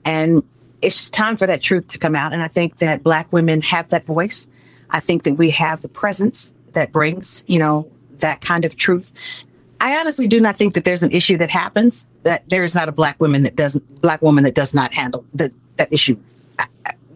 And 0.04 0.42
it's 0.82 0.96
just 0.96 1.14
time 1.14 1.36
for 1.36 1.46
that 1.46 1.62
truth 1.62 1.88
to 1.88 1.98
come 1.98 2.14
out. 2.14 2.32
And 2.32 2.42
I 2.42 2.48
think 2.48 2.78
that 2.78 3.02
black 3.02 3.32
women 3.32 3.60
have 3.62 3.88
that 3.90 4.04
voice. 4.04 4.48
I 4.90 5.00
think 5.00 5.24
that 5.24 5.34
we 5.34 5.50
have 5.50 5.82
the 5.82 5.88
presence 5.88 6.54
that 6.72 6.92
brings, 6.92 7.44
you 7.46 7.58
know, 7.58 7.90
that 8.20 8.40
kind 8.40 8.64
of 8.64 8.76
truth. 8.76 9.44
I 9.80 9.98
honestly 9.98 10.28
do 10.28 10.40
not 10.40 10.56
think 10.56 10.74
that 10.74 10.84
there's 10.84 11.02
an 11.02 11.10
issue 11.10 11.38
that 11.38 11.50
happens 11.50 12.06
that 12.22 12.44
there 12.50 12.64
is 12.64 12.74
not 12.74 12.88
a 12.88 12.92
black 12.92 13.18
woman 13.20 13.42
that 13.44 13.56
doesn't 13.56 14.02
black 14.02 14.20
woman 14.20 14.44
that 14.44 14.54
does 14.54 14.74
not 14.74 14.92
handle 14.92 15.24
the, 15.32 15.52
that 15.76 15.92
issue. 15.92 16.18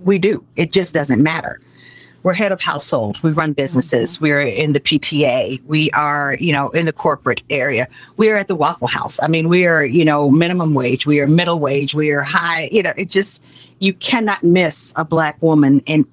We 0.02 0.18
do. 0.18 0.44
It 0.56 0.72
just 0.72 0.94
doesn't 0.94 1.22
matter. 1.22 1.60
We're 2.24 2.32
head 2.32 2.52
of 2.52 2.60
household. 2.60 3.22
We 3.22 3.32
run 3.32 3.52
businesses. 3.52 4.14
Mm-hmm. 4.14 4.24
We're 4.24 4.40
in 4.40 4.72
the 4.72 4.80
PTA. 4.80 5.62
We 5.66 5.90
are, 5.90 6.36
you 6.40 6.52
know, 6.52 6.70
in 6.70 6.86
the 6.86 6.92
corporate 6.92 7.42
area. 7.50 7.86
We 8.16 8.30
are 8.30 8.36
at 8.36 8.48
the 8.48 8.56
Waffle 8.56 8.88
House. 8.88 9.20
I 9.22 9.28
mean, 9.28 9.50
we 9.50 9.66
are, 9.66 9.84
you 9.84 10.06
know, 10.06 10.30
minimum 10.30 10.72
wage. 10.72 11.06
We 11.06 11.20
are 11.20 11.28
middle 11.28 11.60
wage. 11.60 11.94
We 11.94 12.10
are 12.12 12.22
high. 12.22 12.70
You 12.72 12.82
know, 12.82 12.94
it 12.96 13.10
just 13.10 13.44
you 13.78 13.92
cannot 13.92 14.42
miss 14.42 14.94
a 14.96 15.04
black 15.04 15.40
woman 15.42 15.80
in 15.80 16.06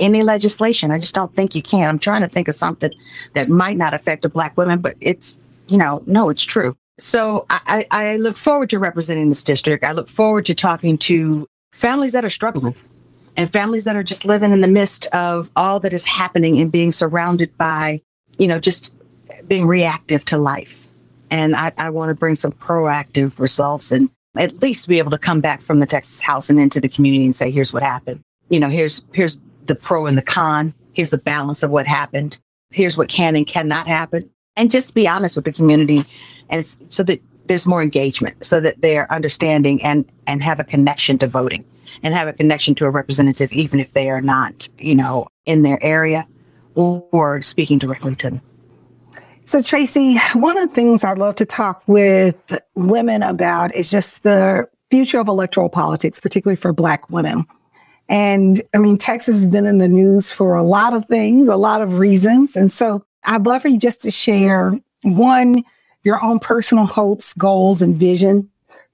any 0.00 0.24
legislation. 0.24 0.90
I 0.90 0.98
just 0.98 1.14
don't 1.14 1.34
think 1.36 1.54
you 1.54 1.62
can. 1.62 1.88
I'm 1.88 2.00
trying 2.00 2.22
to 2.22 2.28
think 2.28 2.48
of 2.48 2.56
something 2.56 2.92
that 3.34 3.48
might 3.48 3.76
not 3.76 3.94
affect 3.94 4.24
a 4.24 4.28
black 4.28 4.56
woman, 4.56 4.80
but 4.80 4.96
it's 5.00 5.40
you 5.68 5.78
know, 5.78 6.02
no, 6.06 6.28
it's 6.28 6.42
true. 6.42 6.76
So 6.98 7.46
I, 7.48 7.86
I 7.92 8.16
look 8.16 8.36
forward 8.36 8.68
to 8.70 8.80
representing 8.80 9.28
this 9.28 9.44
district. 9.44 9.84
I 9.84 9.92
look 9.92 10.08
forward 10.08 10.44
to 10.46 10.54
talking 10.54 10.98
to 10.98 11.46
families 11.72 12.12
that 12.12 12.24
are 12.24 12.30
struggling 12.30 12.74
and 13.40 13.50
families 13.50 13.84
that 13.84 13.96
are 13.96 14.02
just 14.02 14.26
living 14.26 14.52
in 14.52 14.60
the 14.60 14.68
midst 14.68 15.06
of 15.14 15.50
all 15.56 15.80
that 15.80 15.94
is 15.94 16.04
happening 16.04 16.60
and 16.60 16.70
being 16.70 16.92
surrounded 16.92 17.56
by, 17.56 18.02
you 18.36 18.46
know, 18.46 18.60
just 18.60 18.94
being 19.48 19.66
reactive 19.66 20.26
to 20.26 20.36
life. 20.36 20.86
And 21.30 21.56
I, 21.56 21.72
I 21.78 21.88
want 21.88 22.10
to 22.10 22.14
bring 22.14 22.34
some 22.34 22.52
proactive 22.52 23.38
results 23.38 23.92
and 23.92 24.10
at 24.36 24.60
least 24.60 24.88
be 24.88 24.98
able 24.98 25.10
to 25.12 25.18
come 25.18 25.40
back 25.40 25.62
from 25.62 25.80
the 25.80 25.86
Texas 25.86 26.20
House 26.20 26.50
and 26.50 26.60
into 26.60 26.82
the 26.82 26.88
community 26.88 27.24
and 27.24 27.34
say, 27.34 27.50
here's 27.50 27.72
what 27.72 27.82
happened. 27.82 28.20
You 28.50 28.60
know, 28.60 28.68
here's 28.68 29.02
here's 29.14 29.40
the 29.64 29.74
pro 29.74 30.04
and 30.04 30.18
the 30.18 30.22
con. 30.22 30.74
Here's 30.92 31.10
the 31.10 31.16
balance 31.16 31.62
of 31.62 31.70
what 31.70 31.86
happened. 31.86 32.38
Here's 32.70 32.98
what 32.98 33.08
can 33.08 33.36
and 33.36 33.46
cannot 33.46 33.86
happen 33.86 34.28
and 34.54 34.70
just 34.70 34.92
be 34.92 35.08
honest 35.08 35.34
with 35.34 35.46
the 35.46 35.52
community 35.52 36.04
and 36.50 36.66
so 36.66 37.02
that 37.04 37.22
there's 37.46 37.66
more 37.66 37.82
engagement 37.82 38.44
so 38.44 38.60
that 38.60 38.82
they're 38.82 39.10
understanding 39.10 39.82
and 39.82 40.04
and 40.26 40.42
have 40.42 40.60
a 40.60 40.64
connection 40.64 41.16
to 41.18 41.26
voting 41.26 41.64
and 42.02 42.14
have 42.14 42.28
a 42.28 42.32
connection 42.32 42.74
to 42.76 42.86
a 42.86 42.90
representative 42.90 43.52
even 43.52 43.80
if 43.80 43.92
they 43.92 44.10
are 44.10 44.20
not 44.20 44.68
you 44.78 44.94
know 44.94 45.28
in 45.46 45.62
their 45.62 45.82
area 45.82 46.26
or, 46.76 47.42
speaking 47.42 47.78
directly 47.78 48.14
to 48.14 48.30
them. 48.30 48.40
So 49.44 49.60
tracy 49.60 50.18
one 50.34 50.56
of 50.56 50.68
the 50.68 50.74
things 50.74 51.04
i 51.04 51.12
love 51.12 51.36
to 51.36 51.44
talk 51.44 51.82
with 51.86 52.58
women 52.74 53.22
about 53.22 53.74
is 53.74 53.90
just 53.90 54.22
the 54.22 54.68
future 54.90 55.18
of 55.18 55.28
electoral 55.28 55.68
politics 55.68 56.20
particularly 56.20 56.56
for 56.56 56.72
black 56.72 57.10
women. 57.10 57.44
And 58.08 58.62
i 58.74 58.78
mean 58.78 58.96
texas 58.98 59.36
has 59.36 59.48
been 59.48 59.66
in 59.66 59.78
the 59.78 59.88
news 59.88 60.30
for 60.30 60.54
a 60.54 60.62
lot 60.62 60.94
of 60.94 61.06
things 61.06 61.48
a 61.48 61.56
lot 61.56 61.80
of 61.80 61.98
reasons. 61.98 62.56
And 62.56 62.70
so 62.70 63.04
I'd 63.24 63.46
love 63.46 63.62
for 63.62 63.68
you 63.68 63.78
just 63.78 64.00
to 64.02 64.10
share 64.10 64.78
one, 65.02 65.64
your 66.04 66.22
own 66.22 66.38
personal 66.38 66.86
hopes, 66.86 67.34
goals, 67.34 67.82
and 67.82 67.96
vision 67.96 68.48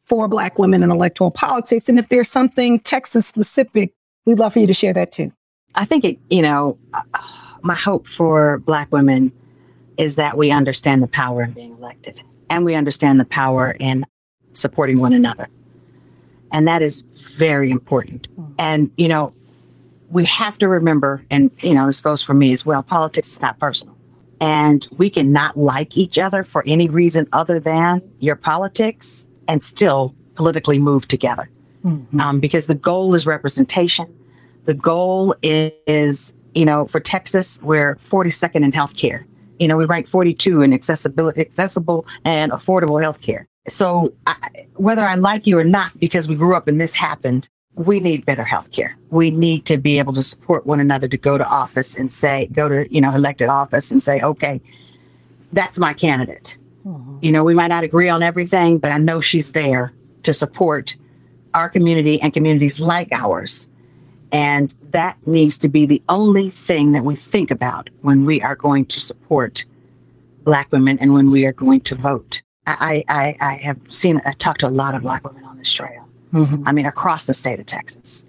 for 0.07 0.29
Black 0.29 0.59
women 0.59 0.83
in 0.83 0.91
electoral 0.91 1.31
politics. 1.31 1.89
And 1.89 1.99
if 1.99 2.09
there's 2.09 2.29
something 2.29 2.81
Texas 2.81 3.27
specific, 3.27 3.93
we'd 4.25 4.39
love 4.39 4.53
for 4.53 4.61
you 4.61 4.67
to 4.67 4.75
share 4.75 4.93
that 4.95 5.13
too. 5.13 5.33
I 5.75 5.85
think 5.85 6.05
it, 6.05 6.19
you 6.31 6.43
know, 6.43 6.79
my 7.63 7.75
hope 7.75 8.07
for 8.07 8.59
Black 8.59 8.91
women 8.93 9.33
is 9.99 10.17
that 10.17 10.37
we 10.37 10.51
understand 10.51 11.03
the 11.03 11.09
power 11.09 11.43
in 11.43 11.53
being 11.53 11.73
elected 11.73 12.23
and 12.49 12.65
we 12.65 12.75
understand 12.75 13.19
the 13.19 13.25
power 13.25 13.77
in 13.79 14.07
supporting 14.53 14.99
one 14.99 15.13
another. 15.13 15.49
And 16.53 16.69
that 16.69 16.81
is 16.81 17.03
very 17.35 17.71
important. 17.71 18.29
And, 18.59 18.91
you 18.97 19.09
know, 19.09 19.35
we 20.11 20.25
have 20.27 20.57
to 20.59 20.69
remember, 20.69 21.25
and, 21.31 21.51
you 21.61 21.75
know, 21.75 21.87
this 21.87 22.01
goes 22.01 22.23
for 22.23 22.35
me 22.35 22.53
as 22.53 22.65
well 22.65 22.83
politics 22.83 23.33
is 23.33 23.43
not 23.43 23.59
personal 23.59 23.97
and 24.41 24.87
we 24.97 25.09
can 25.11 25.33
not 25.33 25.57
like 25.57 25.97
each 25.97 26.19
other 26.19 26.45
for 26.45 26.63
any 26.67 26.89
reason 26.89 27.27
other 27.33 27.59
than 27.59 28.03
your 28.19 28.37
politics 28.37 29.29
and 29.49 29.63
still 29.63 30.15
politically 30.35 30.79
move 30.79 31.09
together. 31.09 31.51
Mm-hmm. 31.85 32.21
Um, 32.21 32.41
because 32.41 32.67
the 32.67 32.75
goal 32.75 33.15
is 33.15 33.27
representation. 33.27 34.13
The 34.65 34.75
goal 34.75 35.37
is, 35.43 36.35
you 36.55 36.65
know, 36.65 36.87
for 36.87 36.99
Texas, 36.99 37.61
we're 37.63 37.95
42nd 37.97 38.65
in 38.65 38.73
healthcare. 38.73 39.25
You 39.61 39.69
know, 39.69 39.77
we 39.77 39.85
rank 39.85 40.07
42 40.07 40.63
in 40.63 40.73
accessibility, 40.73 41.41
accessible 41.41 42.07
and 42.25 42.51
affordable 42.51 43.01
healthcare. 43.01 43.45
So 43.69 44.13
I, 44.27 44.37
whether 44.75 45.03
I 45.03 45.15
like 45.15 45.47
you 45.47 45.59
or 45.59 45.65
not, 45.65 45.99
because 45.99 46.29
we 46.29 46.35
grew 46.35 46.57
up 46.57 46.69
and 46.69 46.81
this 46.81 46.95
happened, 46.95 47.49
we 47.75 48.01
need 48.01 48.25
better 48.25 48.45
health 48.45 48.73
care. 48.73 48.97
We 49.11 49.31
need 49.31 49.67
to 49.67 49.77
be 49.77 49.99
able 49.99 50.13
to 50.15 50.23
support 50.23 50.67
one 50.67 50.81
another 50.81 51.09
to 51.09 51.17
go 51.17 51.39
to 51.39 51.47
office 51.47 51.97
and 51.97 52.13
say, 52.13 52.49
go 52.53 52.69
to, 52.69 52.93
you 52.93 53.01
know, 53.01 53.15
elected 53.15 53.49
office 53.49 53.91
and 53.91 54.03
say, 54.03 54.21
okay, 54.23 54.61
that's 55.53 55.79
my 55.79 55.93
candidate. 55.93 56.59
Mm-hmm. 56.87 57.19
You 57.21 57.33
know, 57.33 57.45
we 57.45 57.55
might 57.55 57.69
not 57.69 57.85
agree 57.85 58.09
on 58.09 58.23
everything, 58.23 58.79
but 58.79 58.93
I 58.93 58.99
know 58.99 59.21
she's 59.21 59.53
there 59.53 59.93
to 60.23 60.33
support 60.33 60.97
our 61.55 61.69
community 61.69 62.21
and 62.21 62.33
communities 62.33 62.81
like 62.81 63.09
ours. 63.13 63.69
And 64.33 64.77
that 64.91 65.19
needs 65.27 65.59
to 65.59 65.69
be 65.69 65.87
the 65.87 66.03
only 66.09 66.51
thing 66.51 66.93
that 66.93 67.05
we 67.05 67.17
think 67.17 67.51
about 67.51 67.91
when 68.03 68.25
we 68.25 68.43
are 68.43 68.57
going 68.57 68.87
to 68.87 69.01
support 69.01 69.65
Black 70.45 70.71
women 70.73 70.99
and 70.99 71.15
when 71.15 71.31
we 71.31 71.47
are 71.47 71.53
going 71.53 71.81
to 71.83 71.95
vote. 71.95 72.43
I, 72.67 73.05
I, 73.09 73.37
I 73.41 73.55
have 73.63 73.79
seen, 73.91 74.21
I 74.25 74.33
talked 74.33 74.61
to 74.61 74.69
a 74.69 74.69
lot 74.69 74.95
of 74.95 75.03
Black 75.03 75.25
women 75.25 75.45
on 75.45 75.59
this 75.59 75.73
trail 75.73 76.07
Mm-hmm. 76.33 76.69
I 76.69 76.73
mean, 76.73 76.87
across 76.87 77.27
the 77.27 77.35
state 77.35 77.61
of 77.61 77.67
Texas. 77.67 78.25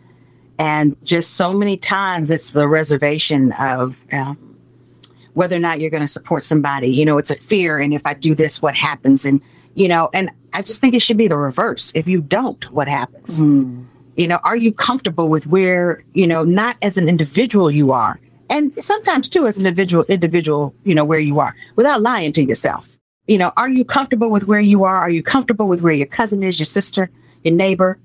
And 0.60 0.96
just 1.04 1.34
so 1.34 1.52
many 1.52 1.78
times 1.78 2.32
it's 2.32 2.52
the 2.52 2.68
reservation 2.68 3.52
of 3.60 4.04
whether 5.38 5.56
or 5.56 5.60
not 5.60 5.79
you're 5.79 5.89
going 5.89 6.01
to 6.01 6.08
support 6.08 6.44
somebody. 6.44 6.89
You 6.89 7.06
know, 7.06 7.17
it's 7.17 7.32
a 7.32 7.36
fear. 7.36 7.79
And 7.79 7.94
if 7.94 8.01
I 8.06 8.13
do 8.13 8.36
this, 8.36 8.62
what 8.62 8.75
happens? 8.75 9.25
And, 9.25 9.41
you 9.75 9.88
know, 9.88 10.10
and 10.13 10.29
I 10.53 10.62
just 10.62 10.82
think 10.82 10.94
it 10.94 11.01
should 11.01 11.17
be 11.17 11.27
the 11.27 11.38
reverse. 11.38 11.91
If 11.96 12.08
you 12.08 12.22
don't, 12.22 12.70
what 12.72 12.88
happens? 12.88 13.41
Mm. 13.41 13.86
You 14.15 14.27
know, 14.27 14.39
are 14.44 14.56
you 14.56 14.72
comfortable 14.72 15.29
with 15.29 15.46
where, 15.46 16.03
you 16.13 16.25
know, 16.25 16.44
not 16.44 16.77
as 16.82 16.98
an 16.98 17.08
individual 17.08 17.70
you 17.70 17.91
are, 17.91 18.20
and 18.50 18.72
sometimes 18.82 19.29
too 19.29 19.46
as 19.46 19.58
an 19.58 19.67
individual, 19.67 20.06
individual, 20.10 20.74
you 20.84 20.96
know, 20.96 21.06
where 21.06 21.20
you 21.20 21.39
are 21.39 21.56
without 21.75 22.01
lying 22.01 22.34
to 22.34 22.44
yourself. 22.44 22.98
You 23.27 23.38
know, 23.38 23.51
are 23.58 23.70
you 23.70 23.86
comfortable 23.86 24.32
with 24.32 24.48
where 24.48 24.60
you 24.60 24.86
are? 24.86 24.96
Are 24.96 25.10
you 25.10 25.22
comfortable 25.22 25.67
with 25.67 25.82
where 25.82 25.94
your 25.94 26.08
cousin 26.08 26.41
is, 26.44 26.58
your 26.60 26.65
sister? 26.65 27.12
your 27.48 27.56
neighbor? 27.56 28.00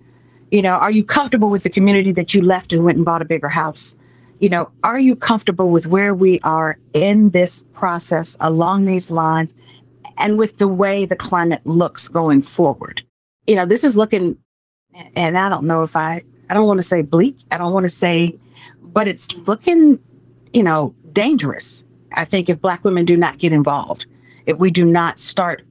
You 0.50 0.62
know, 0.62 0.74
are 0.74 0.90
you 0.90 1.04
comfortable 1.04 1.50
with 1.50 1.62
the 1.62 1.70
community 1.70 2.12
that 2.12 2.34
you 2.34 2.42
left 2.42 2.72
and 2.72 2.84
went 2.84 2.96
and 2.96 3.04
bought 3.04 3.22
a 3.22 3.24
bigger 3.24 3.48
house? 3.48 3.96
You 4.42 4.48
know, 4.48 4.72
are 4.82 4.98
you 4.98 5.14
comfortable 5.14 5.70
with 5.70 5.86
where 5.86 6.12
we 6.16 6.40
are 6.40 6.76
in 6.94 7.30
this 7.30 7.62
process 7.74 8.36
along 8.40 8.86
these 8.86 9.08
lines 9.08 9.54
and 10.18 10.36
with 10.36 10.58
the 10.58 10.66
way 10.66 11.04
the 11.04 11.14
climate 11.14 11.64
looks 11.64 12.08
going 12.08 12.42
forward? 12.42 13.04
You 13.46 13.54
know, 13.54 13.66
this 13.66 13.84
is 13.84 13.96
looking, 13.96 14.36
and 15.14 15.38
I 15.38 15.48
don't 15.48 15.62
know 15.62 15.84
if 15.84 15.94
I, 15.94 16.22
I 16.50 16.54
don't 16.54 16.66
want 16.66 16.78
to 16.78 16.82
say 16.82 17.02
bleak. 17.02 17.36
I 17.52 17.56
don't 17.56 17.72
want 17.72 17.84
to 17.84 17.88
say, 17.88 18.36
but 18.82 19.06
it's 19.06 19.32
looking, 19.46 20.00
you 20.52 20.64
know, 20.64 20.92
dangerous. 21.12 21.84
I 22.12 22.24
think 22.24 22.50
if 22.50 22.60
Black 22.60 22.82
women 22.82 23.04
do 23.04 23.16
not 23.16 23.38
get 23.38 23.52
involved, 23.52 24.06
if 24.46 24.58
we 24.58 24.72
do 24.72 24.84
not 24.84 25.20
start 25.20 25.62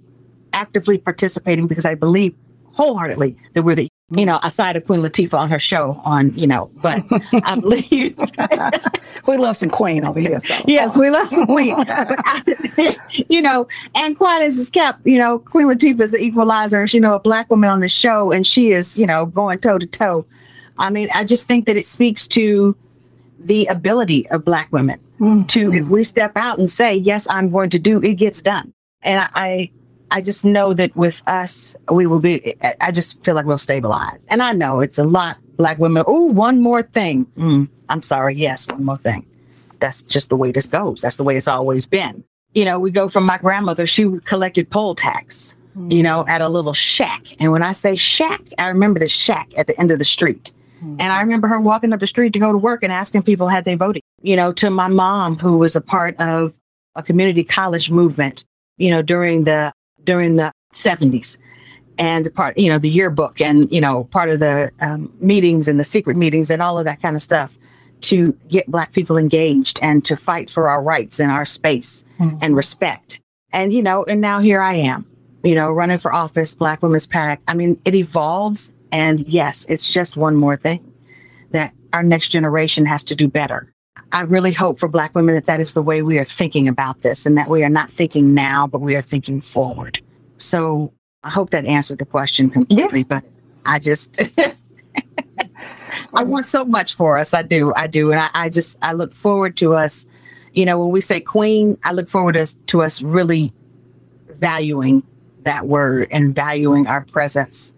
actively 0.54 0.98
participating, 0.98 1.68
because 1.68 1.86
I 1.86 1.96
believe 1.96 2.36
wholeheartedly 2.76 3.36
that 3.52 3.64
we're 3.64 3.76
the 3.76 3.90
you 4.12 4.26
know, 4.26 4.40
aside 4.44 4.76
of 4.76 4.86
Queen 4.86 5.02
Latifah 5.02 5.34
on 5.34 5.50
her 5.50 5.60
show 5.60 6.02
on, 6.04 6.36
you 6.38 6.46
know, 6.46 6.70
but 6.82 7.04
I 7.46 7.56
believe 7.60 8.18
we 9.28 9.38
love 9.38 9.56
some 9.56 9.70
Queen 9.70 10.04
over 10.04 10.20
here. 10.20 10.40
So. 10.42 10.64
Yes, 10.68 10.98
we 10.98 11.10
love 11.10 11.32
some 11.32 11.46
Queen. 11.46 11.76
but 11.76 12.20
I, 12.26 12.98
you 13.30 13.42
know, 13.42 13.68
and 13.96 14.18
quiet 14.18 14.44
as 14.44 14.60
it's 14.60 14.70
kept, 14.70 15.06
you 15.08 15.18
know, 15.18 15.40
Queen 15.40 15.68
Latifah 15.68 16.02
is 16.02 16.12
the 16.12 16.20
equalizer. 16.22 16.86
She, 16.88 16.98
you 16.98 17.02
know, 17.02 17.16
a 17.16 17.20
black 17.20 17.50
woman 17.50 17.70
on 17.70 17.80
the 17.80 17.88
show, 17.88 18.32
and 18.32 18.46
she 18.46 18.72
is, 18.72 19.00
you 19.00 19.06
know, 19.06 19.26
going 19.26 19.60
toe 19.60 19.78
to 19.78 19.86
toe. 19.86 20.26
I 20.78 20.90
mean, 20.90 21.08
I 21.16 21.24
just 21.24 21.48
think 21.48 21.66
that 21.68 21.78
it 21.78 21.86
speaks 21.86 22.28
to 22.30 22.76
the 23.40 23.66
ability 23.68 24.30
of 24.30 24.44
black 24.44 24.72
women 24.72 25.00
mm-hmm. 25.20 25.44
to, 25.44 25.74
if 25.74 25.88
we 25.88 26.04
step 26.04 26.34
out 26.36 26.60
and 26.60 26.70
say, 26.70 26.96
yes, 26.96 27.28
I'm 27.30 27.50
going 27.50 27.70
to 27.72 27.80
do, 27.80 28.02
it 28.02 28.16
gets 28.16 28.42
done. 28.42 28.74
And 29.04 29.20
I, 29.20 29.30
I 29.36 29.72
just 30.20 30.44
know 30.44 30.74
that 30.74 30.94
with 30.96 31.24
us, 31.28 31.76
we 31.90 32.06
will 32.06 32.20
be, 32.20 32.56
I 32.82 32.92
just 32.92 33.24
feel 33.24 33.36
like 33.36 33.46
we'll 33.46 33.58
stabilize. 33.58 34.28
And 34.30 34.44
I 34.44 34.52
know 34.52 34.82
it's 34.82 34.98
a 34.98 35.06
lot, 35.06 35.38
black 35.56 35.80
women. 35.80 36.04
Oh, 36.06 36.26
one 36.26 36.62
more 36.62 36.82
thing. 36.82 37.26
Mm, 37.38 37.70
I'm 37.88 38.02
sorry. 38.02 38.36
Yes, 38.36 38.68
one 38.68 38.84
more 38.84 38.98
thing. 38.98 39.26
That's 39.80 40.04
just 40.04 40.28
the 40.28 40.36
way 40.36 40.52
this 40.52 40.68
goes. 40.68 41.02
That's 41.02 41.16
the 41.16 41.24
way 41.24 41.38
it's 41.38 41.48
always 41.48 41.86
been. 41.86 42.26
You 42.54 42.66
know, 42.66 42.78
we 42.78 42.92
go 42.92 43.08
from 43.08 43.26
my 43.26 43.38
grandmother, 43.38 43.88
she 43.88 44.20
collected 44.26 44.70
poll 44.70 44.96
tax, 44.96 45.56
mm. 45.78 45.94
you 45.94 46.04
know, 46.04 46.26
at 46.28 46.42
a 46.42 46.50
little 46.50 46.74
shack. 46.74 47.28
And 47.40 47.54
when 47.54 47.64
I 47.64 47.72
say 47.72 47.96
shack, 47.96 48.42
I 48.58 48.68
remember 48.68 49.00
the 49.00 49.08
shack 49.08 49.54
at 49.58 49.68
the 49.68 49.80
end 49.80 49.92
of 49.92 50.00
the 50.00 50.04
street. 50.04 50.52
Mm. 50.84 50.98
And 51.00 51.14
I 51.14 51.22
remember 51.22 51.48
her 51.48 51.62
walking 51.62 51.94
up 51.94 52.02
the 52.02 52.08
street 52.08 52.34
to 52.34 52.40
go 52.40 52.52
to 52.52 52.58
work 52.58 52.84
and 52.84 52.92
asking 52.92 53.24
people 53.24 53.48
had 53.48 53.64
they 53.64 53.76
voted, 53.76 54.02
you 54.22 54.36
know, 54.36 54.52
to 54.54 54.70
my 54.70 54.90
mom, 54.90 55.38
who 55.38 55.58
was 55.58 55.78
a 55.78 55.82
part 55.82 56.20
of 56.20 56.54
a 56.96 57.04
community 57.04 57.44
college 57.46 57.90
movement, 57.90 58.44
you 58.78 58.90
know, 58.90 59.02
during 59.02 59.46
the 59.46 59.72
during 60.04 60.36
the 60.36 60.52
70s 60.74 61.38
and 61.98 62.34
part, 62.34 62.58
you 62.58 62.70
know, 62.70 62.80
the 62.80 62.90
yearbook 62.90 63.42
and, 63.42 63.72
you 63.72 63.82
know, 63.82 64.06
part 64.06 64.30
of 64.30 64.40
the 64.40 64.72
um, 64.80 65.14
meetings 65.20 65.68
and 65.68 65.80
the 65.80 65.84
secret 65.84 66.18
meetings 66.18 66.50
and 66.50 66.62
all 66.62 66.78
of 66.80 66.86
that 66.86 67.02
kind 67.02 67.16
of 67.16 67.22
stuff 67.22 67.58
to 68.02 68.34
get 68.48 68.70
Black 68.70 68.92
people 68.94 69.18
engaged 69.18 69.78
and 69.82 70.04
to 70.06 70.18
fight 70.18 70.50
for 70.50 70.68
our 70.68 70.82
rights 70.82 71.20
and 71.20 71.32
our 71.32 71.46
space 71.46 72.04
mm-hmm. 72.20 72.38
and 72.42 72.56
respect. 72.56 73.22
And, 73.54 73.72
you 73.72 73.84
know, 73.84 74.04
and 74.04 74.22
now 74.22 74.40
here 74.40 74.62
I 74.62 74.74
am, 74.76 75.06
you 75.44 75.56
know, 75.56 75.72
running 75.72 76.00
for 76.00 76.14
office, 76.14 76.56
Black 76.56 76.82
Women's 76.82 77.06
PAC. 77.06 77.42
I 77.48 77.54
mean, 77.54 77.80
it 77.86 77.94
evolves. 77.94 78.74
And 78.92 79.28
yes, 79.28 79.66
it's 79.70 79.88
just 79.88 80.18
one 80.18 80.36
more 80.36 80.58
thing 80.58 80.92
that 81.52 81.74
our 81.94 82.04
next 82.04 82.30
generation 82.30 82.86
has 82.86 83.04
to 83.04 83.16
do 83.16 83.28
better. 83.28 83.71
I 84.12 84.22
really 84.22 84.52
hope 84.52 84.80
for 84.80 84.88
Black 84.88 85.16
women 85.16 85.36
that 85.36 85.46
that 85.46 85.60
is 85.60 85.74
the 85.74 85.82
way 85.82 86.02
we 86.02 86.20
are 86.20 86.24
thinking 86.24 86.68
about 86.68 87.02
this 87.02 87.26
and 87.26 87.38
that 87.38 87.50
we 87.50 87.64
are 87.64 87.70
not 87.70 87.90
thinking 87.90 88.34
now, 88.34 88.68
but 88.68 88.82
we 88.82 88.96
are 88.96 89.02
thinking 89.02 89.42
forward. 89.42 90.02
So 90.38 90.94
I 91.24 91.30
hope 91.30 91.52
that 91.52 91.66
answered 91.66 92.00
the 92.00 92.06
question 92.06 92.50
completely, 92.50 93.00
yeah. 93.00 93.06
but 93.08 93.24
I 93.66 93.80
just, 93.80 94.20
I 96.14 96.24
want 96.24 96.46
so 96.46 96.66
much 96.66 96.96
for 96.96 97.18
us. 97.18 97.34
I 97.34 97.44
do. 97.44 97.74
I 97.76 97.88
do. 97.88 98.12
And 98.12 98.20
I, 98.22 98.30
I, 98.34 98.50
just, 98.50 98.78
I 98.82 98.94
look 98.94 99.14
forward 99.14 99.56
to 99.58 99.76
us. 99.76 100.08
You 100.54 100.66
know, 100.66 100.80
when 100.80 100.92
we 100.92 101.00
say 101.00 101.22
queen, 101.22 101.78
I 101.84 101.94
look 101.94 102.10
forward 102.10 102.34
to, 102.34 102.46
to 102.68 102.82
us 102.82 103.02
really 103.02 103.54
valuing 104.28 105.04
that 105.44 105.68
word 105.68 106.08
and 106.12 106.36
valuing 106.36 106.88
our 106.88 107.06
presence 107.06 107.76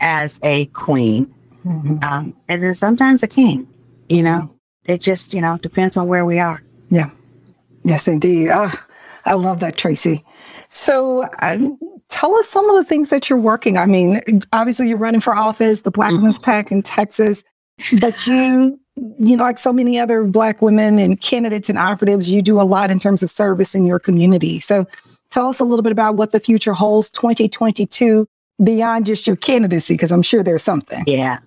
as 0.00 0.40
a 0.42 0.66
queen. 0.66 1.32
Mm-hmm. 1.64 1.98
Um, 2.02 2.34
and 2.48 2.62
then 2.62 2.74
sometimes 2.74 3.22
a 3.22 3.28
king, 3.28 3.68
you 4.08 4.22
know, 4.22 4.54
it 4.90 5.00
just, 5.00 5.32
you 5.32 5.40
know, 5.40 5.56
depends 5.58 5.96
on 5.96 6.08
where 6.08 6.24
we 6.24 6.40
are. 6.40 6.62
Yeah. 6.90 7.10
Yes, 7.84 8.08
indeed. 8.08 8.50
Oh, 8.52 8.72
I 9.24 9.34
love 9.34 9.60
that, 9.60 9.76
Tracy. 9.76 10.24
So, 10.68 11.28
um, 11.40 11.78
tell 12.08 12.34
us 12.34 12.48
some 12.48 12.68
of 12.68 12.76
the 12.76 12.84
things 12.84 13.10
that 13.10 13.30
you're 13.30 13.38
working. 13.38 13.78
I 13.78 13.86
mean, 13.86 14.42
obviously, 14.52 14.88
you're 14.88 14.98
running 14.98 15.20
for 15.20 15.34
office, 15.34 15.82
the 15.82 15.90
Black 15.90 16.08
mm-hmm. 16.08 16.18
Women's 16.18 16.38
PAC 16.38 16.72
in 16.72 16.82
Texas, 16.82 17.44
but 18.00 18.26
you, 18.26 18.78
you 19.18 19.36
know, 19.36 19.44
like 19.44 19.58
so 19.58 19.72
many 19.72 19.98
other 19.98 20.24
Black 20.24 20.60
women 20.60 20.98
and 20.98 21.20
candidates 21.20 21.68
and 21.68 21.78
operatives, 21.78 22.30
you 22.30 22.42
do 22.42 22.60
a 22.60 22.62
lot 22.62 22.90
in 22.90 22.98
terms 22.98 23.22
of 23.22 23.30
service 23.30 23.74
in 23.74 23.86
your 23.86 23.98
community. 23.98 24.60
So, 24.60 24.86
tell 25.30 25.46
us 25.46 25.60
a 25.60 25.64
little 25.64 25.82
bit 25.82 25.92
about 25.92 26.16
what 26.16 26.32
the 26.32 26.40
future 26.40 26.72
holds 26.72 27.10
2022 27.10 28.26
beyond 28.62 29.06
just 29.06 29.26
your 29.26 29.36
candidacy, 29.36 29.94
because 29.94 30.12
I'm 30.12 30.22
sure 30.22 30.42
there's 30.42 30.64
something. 30.64 31.04
Yeah. 31.06 31.38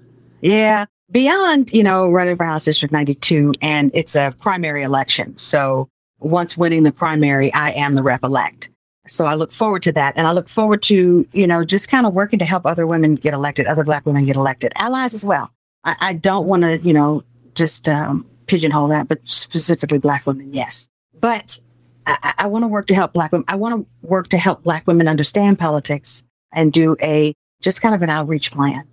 Yeah 0.41 0.85
beyond, 1.13 1.71
you 1.71 1.83
know, 1.83 2.09
running 2.09 2.35
for 2.35 2.43
House 2.43 2.65
District 2.65 2.91
92 2.91 3.53
and 3.61 3.91
it's 3.93 4.15
a 4.15 4.35
primary 4.39 4.83
election. 4.83 5.37
So 5.37 5.87
once 6.19 6.57
winning 6.57 6.83
the 6.83 6.91
primary, 6.91 7.53
I 7.53 7.71
am 7.71 7.93
the 7.93 8.03
rep 8.03 8.23
elect. 8.23 8.69
So 9.07 9.25
I 9.25 9.35
look 9.35 9.51
forward 9.51 9.83
to 9.83 9.91
that. 9.93 10.15
And 10.17 10.25
I 10.27 10.31
look 10.31 10.49
forward 10.49 10.81
to, 10.83 11.27
you 11.31 11.47
know, 11.47 11.63
just 11.63 11.89
kind 11.89 12.05
of 12.05 12.13
working 12.13 12.39
to 12.39 12.45
help 12.45 12.65
other 12.65 12.87
women 12.87 13.15
get 13.15 13.33
elected, 13.33 13.67
other 13.67 13.83
black 13.83 14.05
women 14.05 14.25
get 14.25 14.35
elected, 14.35 14.73
allies 14.75 15.13
as 15.13 15.23
well. 15.23 15.51
I, 15.83 15.95
I 15.99 16.13
don't 16.13 16.47
want 16.47 16.63
to, 16.63 16.79
you 16.79 16.93
know, 16.93 17.23
just 17.53 17.87
um, 17.87 18.25
pigeonhole 18.47 18.87
that, 18.87 19.07
but 19.07 19.19
specifically 19.25 19.99
black 19.99 20.25
women, 20.25 20.53
yes. 20.53 20.87
But 21.19 21.59
I, 22.05 22.33
I 22.39 22.47
want 22.47 22.63
to 22.63 22.67
work 22.67 22.87
to 22.87 22.95
help 22.95 23.13
black 23.13 23.31
women. 23.31 23.45
I 23.47 23.55
want 23.55 23.75
to 23.75 24.07
work 24.07 24.29
to 24.29 24.37
help 24.37 24.63
black 24.63 24.87
women 24.87 25.07
understand 25.07 25.59
politics 25.59 26.23
and 26.51 26.73
do 26.73 26.95
a 27.01 27.35
just 27.61 27.81
kind 27.81 27.93
of 27.93 28.01
an 28.01 28.09
outreach 28.09 28.51
plan 28.51 28.87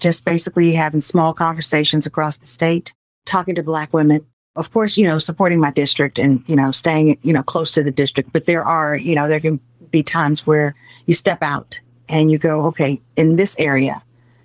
just 0.00 0.24
basically 0.24 0.72
having 0.72 1.00
small 1.00 1.32
conversations 1.32 2.06
across 2.06 2.38
the 2.38 2.46
state, 2.46 2.92
talking 3.26 3.54
to 3.54 3.62
black 3.62 3.92
women. 3.92 4.26
Of 4.56 4.72
course, 4.72 4.96
you 4.96 5.06
know, 5.06 5.18
supporting 5.18 5.60
my 5.60 5.70
district 5.70 6.18
and, 6.18 6.42
you 6.46 6.56
know, 6.56 6.72
staying, 6.72 7.18
you 7.22 7.32
know, 7.32 7.42
close 7.42 7.72
to 7.72 7.84
the 7.84 7.92
district. 7.92 8.32
But 8.32 8.46
there 8.46 8.64
are, 8.64 8.96
you 8.96 9.14
know, 9.14 9.28
there 9.28 9.40
can 9.40 9.60
be 9.90 10.02
times 10.02 10.46
where 10.46 10.74
you 11.06 11.14
step 11.14 11.42
out 11.42 11.78
and 12.08 12.30
you 12.30 12.38
go, 12.38 12.62
okay, 12.66 13.00
in 13.16 13.36
this 13.36 13.54
area, 13.58 14.02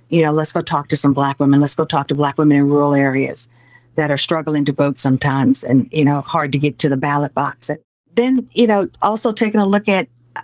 you 0.09 0.21
know, 0.21 0.31
let's 0.31 0.53
go 0.53 0.61
talk 0.61 0.89
to 0.89 0.95
some 0.95 1.13
black 1.13 1.39
women. 1.39 1.59
Let's 1.59 1.75
go 1.75 1.85
talk 1.85 2.07
to 2.09 2.15
black 2.15 2.37
women 2.37 2.57
in 2.57 2.69
rural 2.69 2.93
areas 2.93 3.49
that 3.95 4.11
are 4.11 4.17
struggling 4.17 4.65
to 4.65 4.71
vote 4.71 4.99
sometimes 4.99 5.63
and, 5.63 5.89
you 5.91 6.05
know, 6.05 6.21
hard 6.21 6.51
to 6.51 6.59
get 6.59 6.77
to 6.79 6.89
the 6.89 6.97
ballot 6.97 7.33
box. 7.33 7.69
And 7.69 7.79
then, 8.13 8.47
you 8.53 8.67
know, 8.67 8.89
also 9.01 9.31
taking 9.31 9.59
a 9.59 9.65
look 9.65 9.89
at 9.89 10.07
uh, 10.35 10.41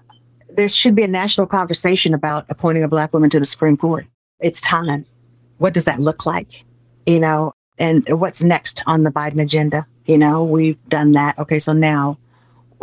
there 0.55 0.67
should 0.67 0.95
be 0.95 1.03
a 1.03 1.07
national 1.07 1.47
conversation 1.47 2.13
about 2.13 2.45
appointing 2.49 2.83
a 2.83 2.87
black 2.87 3.13
woman 3.13 3.29
to 3.29 3.39
the 3.39 3.45
Supreme 3.45 3.77
Court 3.77 4.07
it's 4.41 4.61
time. 4.61 5.05
What 5.57 5.73
does 5.73 5.85
that 5.85 5.99
look 5.99 6.25
like? 6.25 6.65
You 7.05 7.19
know, 7.19 7.53
and 7.77 8.07
what's 8.09 8.43
next 8.43 8.83
on 8.85 9.03
the 9.03 9.11
Biden 9.11 9.41
agenda? 9.41 9.87
You 10.05 10.17
know, 10.17 10.43
we've 10.43 10.83
done 10.89 11.13
that. 11.13 11.37
Okay, 11.39 11.59
so 11.59 11.73
now 11.73 12.17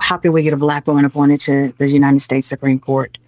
how 0.01 0.16
can 0.16 0.33
we 0.33 0.42
get 0.42 0.53
a 0.53 0.57
black 0.57 0.87
woman 0.87 1.05
appointed 1.05 1.40
to 1.40 1.75
the 1.79 1.88
United 1.88 2.21
States 2.21 2.47
Supreme 2.47 2.79
Court? 2.79 3.18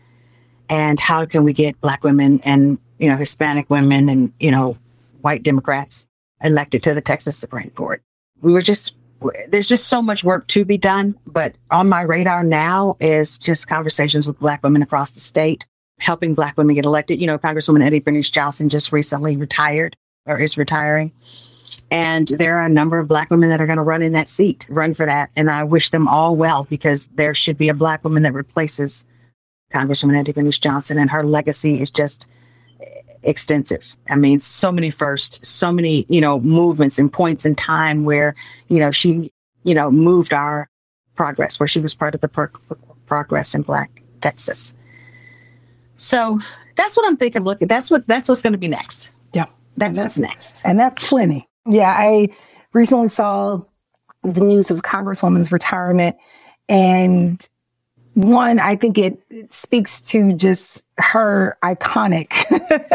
And 0.69 1.01
how 1.01 1.27
can 1.27 1.45
we 1.45 1.53
get 1.53 1.81
black 1.81 2.05
women 2.05 2.41
and, 2.45 2.79
you 2.99 3.09
know, 3.09 3.17
Hispanic 3.17 3.69
women 3.69 4.09
and, 4.09 4.33
you 4.39 4.53
know, 4.53 4.79
white 5.21 5.43
Democrats 5.43 6.09
elected 6.43 6.83
to 6.85 6.95
the 6.95 7.01
Texas 7.01 7.37
Supreme 7.37 7.71
Court? 7.71 8.03
We 8.41 8.53
were 8.53 8.63
just, 8.63 8.95
there's 9.49 9.69
just 9.69 9.89
so 9.89 10.01
much 10.01 10.23
work 10.23 10.47
to 10.49 10.65
be 10.65 10.79
done. 10.79 11.17
But 11.27 11.57
on 11.73 11.89
my 11.89 12.03
radar 12.03 12.45
now 12.45 12.97
is 13.01 13.37
just 13.37 13.67
conversations 13.67 14.29
with 14.29 14.39
black 14.39 14.63
women 14.63 14.83
across 14.83 15.11
the 15.11 15.21
state 15.21 15.67
helping 16.01 16.35
Black 16.35 16.57
women 16.57 16.75
get 16.75 16.85
elected. 16.85 17.21
You 17.21 17.27
know, 17.27 17.39
Congresswoman 17.39 17.85
Eddie 17.85 18.01
Bernice 18.01 18.31
Johnson 18.31 18.69
just 18.69 18.93
recently 18.93 19.37
retired 19.37 19.97
or 20.27 20.39
is 20.39 20.57
retiring. 20.57 21.13
And 21.91 22.29
there 22.29 22.59
are 22.59 22.67
a 22.67 22.71
number 22.71 22.99
of 22.99 23.09
Black 23.09 23.31
women 23.31 23.49
that 23.49 23.61
are 23.61 23.67
going 23.67 23.77
to 23.77 23.83
run 23.83 24.03
in 24.03 24.13
that 24.13 24.29
seat, 24.29 24.67
run 24.69 24.95
for 24.95 25.07
that. 25.07 25.31
And 25.37 25.51
I 25.51 25.65
wish 25.65 25.91
them 25.91 26.09
all 26.09 26.37
well 26.37 26.65
because 26.65 27.07
there 27.09 27.35
should 27.35 27.59
be 27.59 27.69
a 27.69 27.75
Black 27.75 28.03
woman 28.05 28.23
that 28.25 28.35
replaces 28.35 29.05
Congresswoman 29.73 30.17
Eddie 30.17 30.33
Bernice 30.33 30.59
Johnson. 30.59 30.99
And 30.99 31.11
her 31.11 31.23
legacy 31.23 31.81
is 31.81 31.91
just 31.91 32.27
extensive. 33.23 33.97
I 34.09 34.17
mean, 34.17 34.41
so 34.41 34.73
many 34.73 34.91
firsts, 34.91 35.47
so 35.49 35.71
many, 35.73 36.07
you 36.09 36.21
know, 36.21 36.41
movements 36.41 36.99
and 36.99 37.13
points 37.13 37.45
in 37.45 37.55
time 37.55 38.05
where, 38.05 38.35
you 38.69 38.79
know, 38.79 38.91
she, 38.91 39.31
you 39.63 39.75
know, 39.75 39.91
moved 39.91 40.33
our 40.33 40.69
progress, 41.15 41.61
where 41.61 41.69
she 41.69 41.81
was 41.81 41.95
part 41.95 42.15
of 42.15 42.21
the 42.21 42.51
progress 43.07 43.55
in 43.55 43.63
Black 43.63 44.03
Texas. 44.21 44.75
So 46.01 46.39
that's 46.77 46.97
what 46.97 47.07
I'm 47.07 47.19
thinking. 47.19 47.43
Look, 47.43 47.59
that's 47.61 47.91
what 47.91 48.07
that's 48.07 48.29
what's 48.29 48.41
going 48.41 48.55
to 48.55 48.59
be 48.59 48.69
next. 48.69 49.13
Yeah, 49.35 49.45
that's, 49.77 49.99
that's 49.99 49.99
what's 49.99 50.19
next, 50.19 50.63
and 50.65 50.79
that's 50.79 51.09
plenty. 51.09 51.47
Yeah, 51.67 51.95
I 51.97 52.31
recently 52.73 53.09
saw 53.09 53.61
the 54.23 54.41
news 54.41 54.71
of 54.71 54.81
Congresswoman's 54.81 55.53
retirement, 55.53 56.17
and 56.71 57.47
one, 58.15 58.59
I 58.59 58.77
think 58.77 58.97
it, 58.97 59.23
it 59.29 59.53
speaks 59.53 60.01
to 60.03 60.33
just 60.33 60.87
her 60.99 61.59
iconic. 61.63 62.33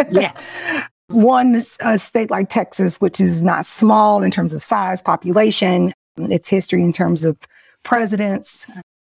yes. 0.11 0.65
One, 1.07 1.61
a 1.81 1.99
state 1.99 2.31
like 2.31 2.49
Texas, 2.49 2.99
which 2.99 3.21
is 3.21 3.43
not 3.43 3.67
small 3.67 4.23
in 4.23 4.31
terms 4.31 4.53
of 4.53 4.63
size, 4.63 5.01
population, 5.01 5.93
its 6.17 6.49
history 6.49 6.81
in 6.81 6.91
terms 6.91 7.23
of 7.23 7.37
presidents, 7.83 8.67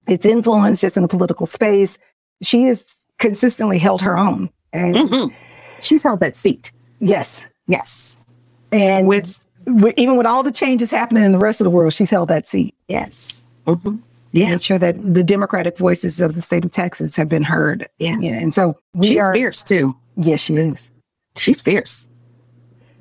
its 0.06 0.26
influence 0.26 0.80
just 0.80 0.96
in 0.96 1.02
the 1.02 1.08
political 1.08 1.46
space. 1.46 1.98
She 2.42 2.64
is 2.64 2.97
consistently 3.18 3.78
held 3.78 4.02
her 4.02 4.16
own. 4.16 4.50
And 4.72 4.94
mm-hmm. 4.94 5.34
she's 5.80 6.02
held 6.02 6.20
that 6.20 6.36
seat. 6.36 6.72
Yes. 7.00 7.46
Yes. 7.66 8.18
And 8.72 9.06
with, 9.06 9.44
with, 9.66 9.94
even 9.96 10.16
with 10.16 10.26
all 10.26 10.42
the 10.42 10.52
changes 10.52 10.90
happening 10.90 11.24
in 11.24 11.32
the 11.32 11.38
rest 11.38 11.60
of 11.60 11.64
the 11.64 11.70
world, 11.70 11.92
she's 11.92 12.10
held 12.10 12.28
that 12.28 12.48
seat. 12.48 12.74
Yes. 12.88 13.44
Mm-hmm. 13.66 13.96
Yeah. 14.32 14.50
Make 14.50 14.62
sure 14.62 14.78
that 14.78 15.14
the 15.14 15.24
democratic 15.24 15.78
voices 15.78 16.20
of 16.20 16.34
the 16.34 16.42
state 16.42 16.64
of 16.64 16.70
Texas 16.70 17.16
have 17.16 17.28
been 17.28 17.42
heard. 17.42 17.88
Yeah. 17.98 18.18
yeah. 18.20 18.34
And 18.34 18.52
so 18.52 18.78
we 18.94 19.08
she's 19.08 19.20
are 19.20 19.32
fierce 19.32 19.62
too. 19.62 19.96
Yes, 20.16 20.40
she 20.40 20.56
is. 20.56 20.90
she's 21.36 21.62
fierce. 21.62 22.08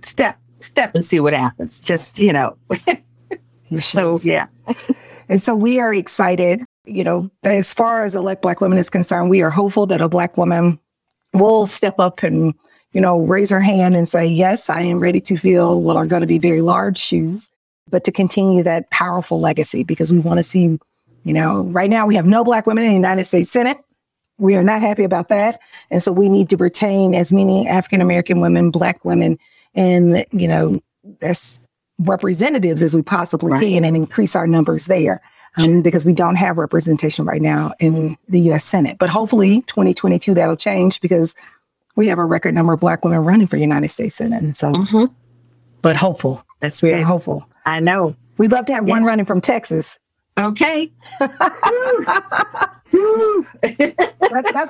Step, 0.04 0.40
step 0.62 0.96
and 0.96 1.04
see 1.04 1.20
what 1.20 1.34
happens. 1.34 1.82
Just, 1.82 2.20
you 2.20 2.32
know. 2.32 2.58
so, 3.82 4.20
yeah. 4.24 4.48
and 5.28 5.42
so 5.42 5.56
we 5.56 5.80
are 5.80 5.94
excited, 5.94 6.64
you 6.88 7.04
know, 7.04 7.30
as 7.44 7.74
far 7.74 8.04
as 8.04 8.16
elect 8.16 8.42
Black 8.42 8.62
women 8.62 8.78
is 8.78 8.90
concerned, 8.90 9.30
we 9.30 9.42
are 9.42 9.50
hopeful 9.50 9.86
that 9.88 10.02
a 10.02 10.10
Black 10.10 10.38
woman 10.38 10.80
will 11.34 11.66
step 11.66 12.00
up 12.00 12.24
and, 12.24 12.54
you 12.94 13.02
know, 13.02 13.20
raise 13.20 13.50
her 13.50 13.60
hand 13.60 13.96
and 13.96 14.08
say, 14.08 14.26
yes, 14.26 14.70
I 14.70 14.82
am 14.82 15.00
ready 15.00 15.20
to 15.22 15.38
fill 15.38 15.82
what 15.82 15.98
are 15.98 16.06
going 16.06 16.22
to 16.22 16.28
be 16.28 16.40
very 16.40 16.62
large 16.62 16.98
shoes, 16.98 17.50
but 17.90 18.04
to 18.06 18.12
continue 18.12 18.64
that 18.64 18.90
powerful 18.90 19.40
legacy 19.40 19.84
because 19.84 20.12
we 20.12 20.20
want 20.20 20.38
to 20.38 20.44
see, 20.44 20.80
you 21.24 21.34
know, 21.34 21.64
right 21.64 21.90
now 21.90 22.08
we 22.08 22.16
have 22.16 22.26
no 22.26 22.44
Black 22.44 22.66
women 22.66 22.86
in 22.86 22.90
the 22.92 22.96
United 22.96 23.26
States 23.26 23.50
Senate. 23.50 23.78
We 24.40 24.56
are 24.56 24.64
not 24.64 24.82
happy 24.82 25.04
about 25.04 25.30
that. 25.30 25.58
And 25.92 26.02
so 26.02 26.12
we 26.12 26.30
need 26.30 26.50
to 26.52 26.58
retain 26.58 27.16
as 27.16 27.34
many 27.34 27.68
African 27.68 28.02
American 28.02 28.40
women, 28.40 28.72
Black 28.72 29.04
women, 29.04 29.38
and, 29.76 30.26
you 30.32 30.48
know, 30.48 30.82
as 31.22 31.60
representatives 32.00 32.84
as 32.84 32.96
we 32.96 33.02
possibly 33.02 33.52
right. 33.52 33.62
can 33.62 33.84
and 33.84 33.96
increase 33.96 34.36
our 34.36 34.48
numbers 34.48 34.86
there. 34.86 35.22
Um, 35.58 35.82
because 35.82 36.06
we 36.06 36.14
don't 36.14 36.36
have 36.36 36.58
representation 36.58 37.26
right 37.26 37.42
now 37.42 37.74
in 37.80 38.18
the 38.30 38.40
U.S. 38.42 38.64
Senate. 38.64 38.98
But 39.00 39.10
hopefully, 39.10 39.64
2022 39.64 40.36
that'll 40.36 40.56
change 40.56 41.02
because 41.02 41.36
we 41.96 42.08
have 42.08 42.20
a 42.20 42.26
record 42.26 42.54
number 42.54 42.74
of 42.74 42.80
Black 42.80 43.04
women 43.04 43.26
running 43.26 43.48
for 43.48 43.58
United 43.58 43.90
States 43.90 44.16
Senate. 44.16 44.44
And 44.44 44.56
so, 44.56 44.72
mm-hmm. 44.72 45.14
but 45.82 45.96
hopeful. 45.96 46.44
That's 46.60 46.82
we're 46.82 47.04
hopeful. 47.04 47.48
I 47.66 47.80
know. 47.80 48.16
We'd 48.38 48.52
love 48.52 48.66
to 48.68 48.74
have 48.74 48.88
yeah. 48.88 48.94
one 48.94 49.04
running 49.04 49.26
from 49.26 49.42
Texas. 49.42 50.00
Okay. 50.38 50.92
that's 51.20 51.34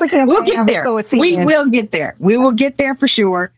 a 0.01 0.07
campaign. 0.07 0.27
We'll 0.27 0.43
get 0.43 0.65
there. 0.65 0.85
We 1.13 1.45
will 1.45 1.69
get 1.69 1.91
there. 1.91 2.15
We 2.19 2.37
will 2.37 2.51
get 2.51 2.77
there 2.77 2.95
for 2.95 3.07
sure. 3.07 3.51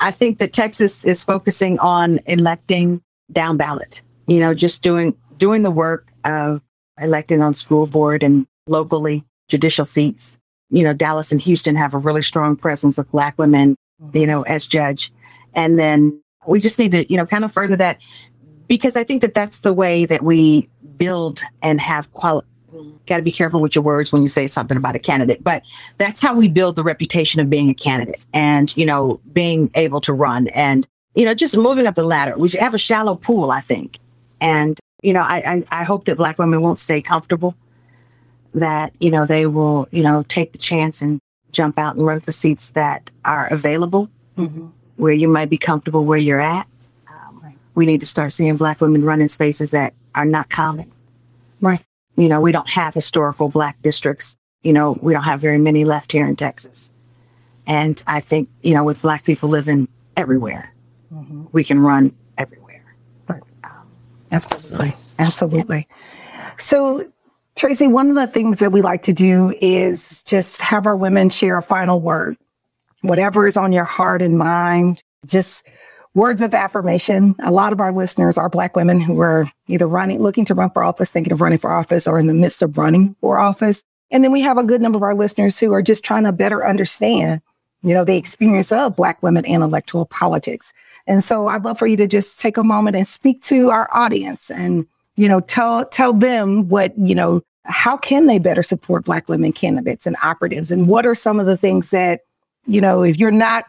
I 0.00 0.10
think 0.10 0.38
that 0.38 0.52
Texas 0.52 1.04
is 1.04 1.22
focusing 1.22 1.78
on 1.78 2.18
electing 2.26 3.02
down 3.30 3.56
ballot. 3.56 4.00
You 4.26 4.40
know, 4.40 4.54
just 4.54 4.82
doing 4.82 5.16
doing 5.36 5.62
the 5.62 5.70
work 5.70 6.10
of 6.24 6.62
electing 7.00 7.40
on 7.40 7.54
school 7.54 7.86
board 7.86 8.22
and 8.22 8.46
locally 8.66 9.24
judicial 9.48 9.86
seats. 9.86 10.38
You 10.70 10.84
know, 10.84 10.92
Dallas 10.92 11.32
and 11.32 11.40
Houston 11.40 11.76
have 11.76 11.94
a 11.94 11.98
really 11.98 12.22
strong 12.22 12.56
presence 12.56 12.98
of 12.98 13.10
black 13.10 13.38
women, 13.38 13.76
you 14.12 14.26
know, 14.26 14.42
as 14.42 14.66
judge. 14.66 15.12
And 15.54 15.78
then 15.78 16.22
we 16.46 16.60
just 16.60 16.78
need 16.78 16.92
to, 16.92 17.10
you 17.10 17.16
know, 17.16 17.26
kind 17.26 17.44
of 17.44 17.52
further 17.52 17.76
that 17.76 17.98
because 18.66 18.96
I 18.96 19.04
think 19.04 19.22
that 19.22 19.34
that's 19.34 19.60
the 19.60 19.72
way 19.72 20.04
that 20.04 20.22
we 20.22 20.68
build 20.98 21.40
and 21.62 21.80
have 21.80 22.12
quality 22.12 22.46
got 23.06 23.16
to 23.16 23.22
be 23.22 23.32
careful 23.32 23.60
with 23.60 23.74
your 23.74 23.82
words 23.82 24.12
when 24.12 24.22
you 24.22 24.28
say 24.28 24.46
something 24.46 24.76
about 24.76 24.94
a 24.94 24.98
candidate, 24.98 25.42
but 25.42 25.62
that's 25.96 26.20
how 26.20 26.34
we 26.34 26.48
build 26.48 26.76
the 26.76 26.82
reputation 26.82 27.40
of 27.40 27.48
being 27.48 27.70
a 27.70 27.74
candidate 27.74 28.26
and, 28.32 28.76
you 28.76 28.84
know, 28.84 29.20
being 29.32 29.70
able 29.74 30.00
to 30.02 30.12
run 30.12 30.48
and, 30.48 30.86
you 31.14 31.24
know, 31.24 31.34
just 31.34 31.56
moving 31.56 31.86
up 31.86 31.94
the 31.94 32.04
ladder. 32.04 32.36
We 32.36 32.50
have 32.50 32.74
a 32.74 32.78
shallow 32.78 33.14
pool, 33.14 33.50
I 33.50 33.60
think. 33.60 33.98
And, 34.40 34.78
you 35.02 35.12
know, 35.12 35.20
I, 35.20 35.64
I, 35.70 35.80
I 35.80 35.84
hope 35.84 36.04
that 36.06 36.16
black 36.16 36.38
women 36.38 36.60
won't 36.60 36.78
stay 36.78 37.00
comfortable, 37.00 37.54
that, 38.54 38.92
you 39.00 39.10
know, 39.10 39.26
they 39.26 39.46
will, 39.46 39.88
you 39.90 40.02
know, 40.02 40.24
take 40.28 40.52
the 40.52 40.58
chance 40.58 41.02
and 41.02 41.20
jump 41.52 41.78
out 41.78 41.96
and 41.96 42.04
run 42.04 42.20
for 42.20 42.32
seats 42.32 42.70
that 42.70 43.10
are 43.24 43.46
available 43.52 44.10
mm-hmm. 44.36 44.68
where 44.96 45.12
you 45.12 45.28
might 45.28 45.50
be 45.50 45.58
comfortable 45.58 46.04
where 46.04 46.18
you're 46.18 46.40
at. 46.40 46.66
Um, 47.10 47.54
we 47.74 47.86
need 47.86 48.00
to 48.00 48.06
start 48.06 48.32
seeing 48.32 48.56
black 48.56 48.80
women 48.80 49.04
run 49.04 49.20
in 49.20 49.28
spaces 49.28 49.70
that 49.70 49.94
are 50.14 50.24
not 50.24 50.50
common. 50.50 50.90
Right. 51.60 51.80
You 52.16 52.28
know, 52.28 52.40
we 52.40 52.52
don't 52.52 52.68
have 52.70 52.94
historical 52.94 53.48
black 53.48 53.80
districts. 53.82 54.36
You 54.62 54.72
know, 54.72 54.98
we 55.00 55.12
don't 55.12 55.22
have 55.22 55.40
very 55.40 55.58
many 55.58 55.84
left 55.84 56.12
here 56.12 56.26
in 56.26 56.36
Texas. 56.36 56.92
And 57.66 58.02
I 58.06 58.20
think, 58.20 58.48
you 58.62 58.74
know, 58.74 58.82
with 58.82 59.02
black 59.02 59.24
people 59.24 59.48
living 59.48 59.88
everywhere, 60.16 60.72
mm-hmm. 61.12 61.44
we 61.52 61.62
can 61.62 61.80
run 61.80 62.14
Absolutely. 64.32 64.94
Absolutely. 65.18 65.88
So, 66.58 67.06
Tracy, 67.56 67.88
one 67.88 68.08
of 68.08 68.14
the 68.14 68.26
things 68.26 68.60
that 68.60 68.72
we 68.72 68.82
like 68.82 69.02
to 69.04 69.12
do 69.12 69.54
is 69.60 70.22
just 70.22 70.60
have 70.62 70.86
our 70.86 70.96
women 70.96 71.30
share 71.30 71.58
a 71.58 71.62
final 71.62 72.00
word, 72.00 72.36
whatever 73.02 73.46
is 73.46 73.56
on 73.56 73.72
your 73.72 73.84
heart 73.84 74.22
and 74.22 74.38
mind. 74.38 75.02
Just 75.26 75.68
words 76.14 76.42
of 76.42 76.54
affirmation. 76.54 77.34
A 77.42 77.50
lot 77.50 77.72
of 77.72 77.80
our 77.80 77.92
listeners 77.92 78.38
are 78.38 78.48
Black 78.48 78.76
women 78.76 79.00
who 79.00 79.20
are 79.20 79.50
either 79.66 79.86
running, 79.86 80.20
looking 80.20 80.44
to 80.46 80.54
run 80.54 80.70
for 80.70 80.84
office, 80.84 81.10
thinking 81.10 81.32
of 81.32 81.40
running 81.40 81.58
for 81.58 81.72
office, 81.72 82.06
or 82.06 82.18
in 82.18 82.26
the 82.26 82.34
midst 82.34 82.62
of 82.62 82.78
running 82.78 83.16
for 83.20 83.38
office. 83.38 83.82
And 84.10 84.24
then 84.24 84.32
we 84.32 84.40
have 84.40 84.58
a 84.58 84.64
good 84.64 84.80
number 84.80 84.96
of 84.96 85.02
our 85.02 85.14
listeners 85.14 85.58
who 85.58 85.72
are 85.72 85.82
just 85.82 86.04
trying 86.04 86.24
to 86.24 86.32
better 86.32 86.66
understand, 86.66 87.42
you 87.82 87.94
know, 87.94 88.04
the 88.04 88.16
experience 88.16 88.72
of 88.72 88.96
Black 88.96 89.22
women 89.22 89.44
in 89.44 89.62
electoral 89.62 90.06
politics. 90.06 90.72
And 91.06 91.22
so 91.22 91.46
I'd 91.48 91.64
love 91.64 91.78
for 91.78 91.86
you 91.86 91.96
to 91.96 92.06
just 92.06 92.40
take 92.40 92.56
a 92.56 92.64
moment 92.64 92.96
and 92.96 93.06
speak 93.06 93.42
to 93.42 93.70
our 93.70 93.88
audience 93.92 94.50
and, 94.50 94.86
you 95.16 95.28
know, 95.28 95.40
tell, 95.40 95.84
tell 95.84 96.12
them 96.12 96.68
what, 96.68 96.96
you 96.98 97.14
know, 97.14 97.42
how 97.64 97.96
can 97.96 98.26
they 98.26 98.38
better 98.38 98.62
support 98.62 99.04
Black 99.04 99.28
women 99.28 99.52
candidates 99.52 100.06
and 100.06 100.16
operatives? 100.22 100.70
And 100.70 100.88
what 100.88 101.06
are 101.06 101.14
some 101.14 101.38
of 101.38 101.46
the 101.46 101.56
things 101.56 101.90
that, 101.90 102.22
you 102.66 102.80
know, 102.80 103.02
if 103.02 103.18
you're 103.18 103.30
not 103.30 103.66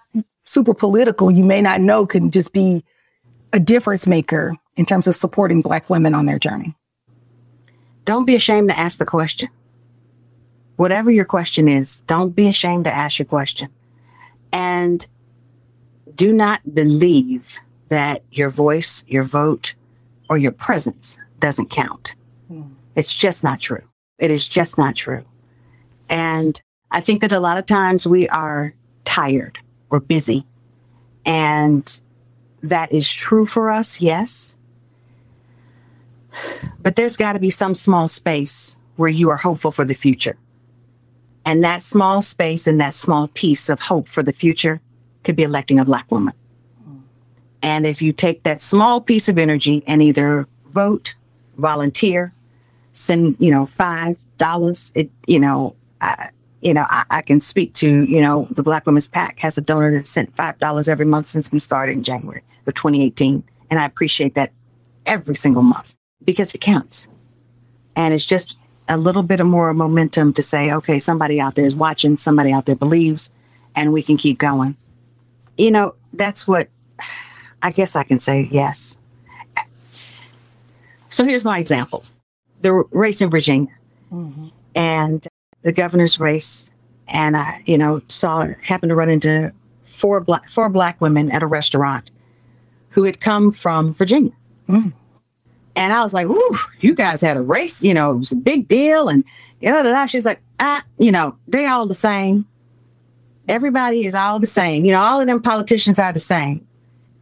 super 0.50 0.74
political 0.74 1.30
you 1.30 1.44
may 1.44 1.62
not 1.62 1.80
know 1.80 2.08
can 2.08 2.32
just 2.32 2.54
be 2.54 2.84
a 3.54 3.60
difference 3.60 4.08
maker 4.08 4.56
in 4.78 4.86
terms 4.86 5.08
of 5.08 5.16
supporting 5.16 5.62
Black 5.62 5.90
women 5.90 6.16
on 6.16 6.26
their 6.26 6.40
journey? 6.40 6.74
Don't 8.06 8.26
be 8.26 8.36
ashamed 8.36 8.70
to 8.70 8.80
ask 8.80 8.98
the 8.98 9.06
question. 9.06 9.50
Whatever 10.78 11.12
your 11.12 11.26
question 11.26 11.68
is, 11.68 12.02
don't 12.02 12.36
be 12.36 12.48
ashamed 12.48 12.86
to 12.86 12.92
ask 12.92 13.20
your 13.20 13.28
question. 13.28 13.70
And 14.52 15.06
do 16.16 16.34
not 16.34 16.74
believe 16.74 17.60
that 17.90 18.24
your 18.32 18.50
voice, 18.50 19.04
your 19.08 19.24
vote, 19.24 19.74
or 20.30 20.38
your 20.38 20.52
presence 20.52 21.18
doesn't 21.40 21.70
count. 21.70 22.16
Mm. 22.52 22.72
It's 22.96 23.16
just 23.16 23.44
not 23.44 23.60
true. 23.60 23.84
It 24.18 24.32
is 24.32 24.48
just 24.48 24.78
not 24.78 24.96
true. 24.96 25.24
And 26.10 26.62
I 26.92 27.02
think 27.02 27.22
that 27.22 27.32
a 27.32 27.40
lot 27.40 27.58
of 27.58 27.66
times 27.66 28.06
we 28.06 28.28
are 28.30 28.74
tired 29.06 29.60
we're 29.90 30.00
busy. 30.00 30.46
And 31.26 32.02
that 32.64 32.92
is 32.92 33.12
true 33.12 33.46
for 33.46 33.70
us, 33.70 34.02
yes. 34.02 34.58
But 36.82 36.96
there's 36.96 37.18
got 37.18 37.34
to 37.34 37.40
be 37.40 37.50
some 37.50 37.74
small 37.74 38.08
space 38.08 38.78
where 38.96 39.10
you 39.10 39.30
are 39.30 39.38
hopeful 39.38 39.72
for 39.72 39.86
the 39.86 39.94
future. 39.94 40.38
And 41.50 41.64
that 41.64 41.82
small 41.82 42.22
space 42.22 42.68
and 42.68 42.80
that 42.80 42.94
small 42.94 43.28
piece 43.30 43.70
of 43.70 43.80
hope 43.80 44.08
for 44.08 44.22
the 44.22 44.32
future 44.32 44.82
could 45.24 45.36
be 45.36 45.42
electing 45.42 45.80
a 45.80 45.84
Black 45.84 46.12
woman. 46.12 46.36
And 47.64 47.88
if 47.88 48.04
you 48.04 48.14
take 48.14 48.44
that 48.44 48.62
small 48.62 49.02
piece 49.02 49.28
of 49.28 49.40
energy 49.40 49.84
and 49.88 50.00
either 50.00 50.48
vote, 50.68 51.16
volunteer, 51.58 52.36
send, 52.94 53.36
you 53.40 53.50
know, 53.50 53.66
$5, 53.66 54.92
it, 54.94 55.10
you 55.26 55.40
know, 55.40 55.76
you 56.62 56.76
know, 56.76 56.86
I, 56.88 57.06
I, 57.10 57.22
can 57.24 57.42
speak 57.42 57.74
to, 57.76 58.04
you 58.04 58.22
know, 58.22 58.48
the 58.52 58.62
Black 58.62 58.86
Women's 58.86 59.08
PAC 59.08 59.40
has 59.40 59.58
a 59.58 59.62
donor 59.62 59.90
that 59.90 60.06
sent 60.06 60.36
$5 60.36 60.88
every 60.88 61.08
month 61.08 61.26
since 61.26 61.52
we 61.52 61.58
started 61.58 61.94
in 61.94 62.04
January 62.04 62.44
of 62.68 62.76
2018. 62.76 63.44
And 63.72 63.80
I 63.80 63.86
appreciate 63.86 64.36
that 64.36 64.52
every 65.08 65.34
single 65.34 65.64
month 65.64 65.96
because 66.24 66.54
it 66.54 66.62
counts. 66.62 67.08
And 67.96 68.14
it's 68.14 68.24
just 68.24 68.56
a 68.90 68.98
little 68.98 69.24
bit 69.24 69.40
of 69.40 69.48
more 69.48 69.74
momentum 69.74 70.34
to 70.34 70.42
say, 70.42 70.74
okay, 70.74 71.00
somebody 71.00 71.40
out 71.40 71.56
there 71.56 71.66
is 71.66 71.76
watching, 71.76 72.18
somebody 72.18 72.52
out 72.52 72.66
there 72.66 72.76
believes, 72.76 73.32
and 73.76 73.94
we 73.94 74.02
can 74.02 74.18
keep 74.18 74.38
going. 74.38 74.76
You 75.58 75.72
know, 75.72 75.96
that's 76.12 76.48
what 76.48 76.70
I 77.62 77.72
guess 77.72 77.96
I 77.96 78.04
can 78.04 78.20
say 78.20 78.50
yes. 78.52 78.98
So 81.10 81.26
here's 81.26 81.46
my 81.46 81.60
example 81.60 82.04
the 82.62 82.74
race 82.92 83.22
in 83.22 83.30
Virginia. 83.30 83.74
Mm-hmm. 84.12 84.48
And 84.76 85.28
the 85.62 85.72
governor's 85.72 86.20
race, 86.20 86.72
and 87.08 87.36
I, 87.36 87.62
you 87.66 87.78
know, 87.78 88.02
saw 88.08 88.48
happened 88.62 88.90
to 88.90 88.96
run 88.96 89.10
into 89.10 89.52
four 89.84 90.20
black 90.22 90.50
four 90.50 90.70
black 90.70 91.02
women 91.02 91.32
at 91.32 91.44
a 91.44 91.48
restaurant 91.48 92.12
who 92.92 93.04
had 93.04 93.20
come 93.20 93.52
from 93.52 93.94
Virginia. 93.94 94.32
Mm. 94.68 94.94
And 95.80 95.94
I 95.94 96.02
was 96.02 96.14
like, 96.14 96.28
"Ooh, 96.28 96.58
you 96.82 96.94
guys 96.94 97.22
had 97.22 97.38
a 97.38 97.42
race, 97.42 97.84
you 97.84 97.94
know, 97.94 98.12
it 98.12 98.18
was 98.18 98.32
a 98.32 98.36
big 98.36 98.68
deal." 98.68 99.10
And 99.10 99.24
you 99.62 99.72
know, 99.72 100.08
she's 100.08 100.26
like, 100.26 100.42
"Ah, 100.60 100.84
you 100.98 101.12
know, 101.12 101.36
they 101.48 101.66
all 101.66 101.88
the 101.88 101.94
same. 101.94 102.46
Everybody 103.48 104.06
is 104.06 104.14
all 104.14 104.40
the 104.40 104.46
same. 104.48 104.86
You 104.86 104.92
know, 104.92 105.02
all 105.02 105.22
of 105.22 105.28
them 105.28 105.42
politicians 105.42 105.98
are 105.98 106.14
the 106.14 106.20
same." 106.20 106.68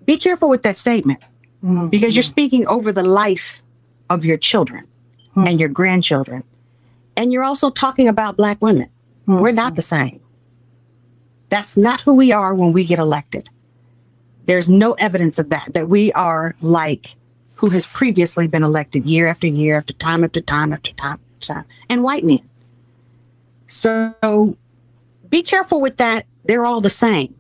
Be 0.06 0.18
careful 0.18 0.50
with 0.50 0.64
that 0.64 0.78
statement 0.78 1.22
mm-hmm. 1.64 1.88
because 1.88 2.16
you're 2.16 2.24
speaking 2.24 2.68
over 2.68 2.92
the 2.92 3.04
life 3.04 3.62
of 4.10 4.26
your 4.26 4.38
children 4.38 4.88
mm-hmm. 5.32 5.48
and 5.48 5.60
your 5.60 5.70
grandchildren 5.70 6.44
and 7.18 7.34
you're 7.34 7.44
also 7.44 7.70
talking 7.70 8.08
about 8.08 8.38
Black 8.38 8.62
women. 8.62 8.90
Mm-hmm. 9.28 9.42
We're 9.42 9.52
not 9.52 9.76
the 9.76 9.82
same. 9.82 10.22
That's 11.50 11.76
not 11.76 12.02
who 12.02 12.14
we 12.14 12.32
are 12.32 12.54
when 12.54 12.72
we 12.72 12.86
get 12.86 13.00
elected. 13.00 13.50
There's 14.46 14.70
no 14.70 14.94
evidence 14.94 15.40
of 15.40 15.50
that, 15.50 15.74
that 15.74 15.90
we 15.90 16.14
are 16.14 16.56
like 16.62 17.16
who 17.58 17.70
has 17.70 17.88
previously 17.88 18.48
been 18.48 18.64
elected 18.64 19.06
year 19.06 19.28
after 19.28 19.48
year, 19.48 19.78
after 19.78 19.94
time 19.94 20.24
after 20.24 20.42
time 20.42 20.74
after 20.74 20.92
time 20.94 21.20
after 21.36 21.54
time, 21.54 21.66
and 21.90 22.04
white 22.04 22.24
men. 22.24 22.48
So 23.68 24.56
be 25.30 25.44
careful 25.44 25.82
with 25.82 25.98
that. 25.98 26.26
They're 26.46 26.66
all 26.66 26.82
the 26.82 26.90
same. 26.90 27.36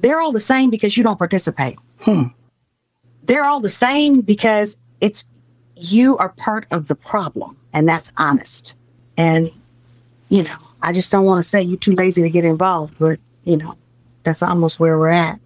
they're 0.00 0.20
all 0.20 0.32
the 0.32 0.40
same 0.40 0.68
because 0.68 0.96
you 0.98 1.02
don't 1.02 1.16
participate. 1.18 1.78
Hmm. 2.00 2.24
They're 3.22 3.44
all 3.44 3.60
the 3.60 3.70
same 3.70 4.20
because 4.20 4.76
it's 5.00 5.24
you 5.76 6.18
are 6.18 6.28
part 6.28 6.66
of 6.70 6.88
the 6.88 6.94
problem, 6.94 7.56
and 7.72 7.88
that's 7.88 8.12
honest. 8.18 8.76
And 9.16 9.50
you 10.28 10.42
know, 10.42 10.58
I 10.82 10.92
just 10.92 11.10
don't 11.10 11.24
want 11.24 11.42
to 11.42 11.48
say 11.48 11.62
you're 11.62 11.78
too 11.78 11.94
lazy 11.94 12.20
to 12.22 12.28
get 12.28 12.44
involved, 12.44 12.96
but 12.98 13.18
you 13.44 13.56
know, 13.56 13.76
that's 14.24 14.42
almost 14.42 14.78
where 14.78 14.98
we're 14.98 15.08
at. 15.08 15.40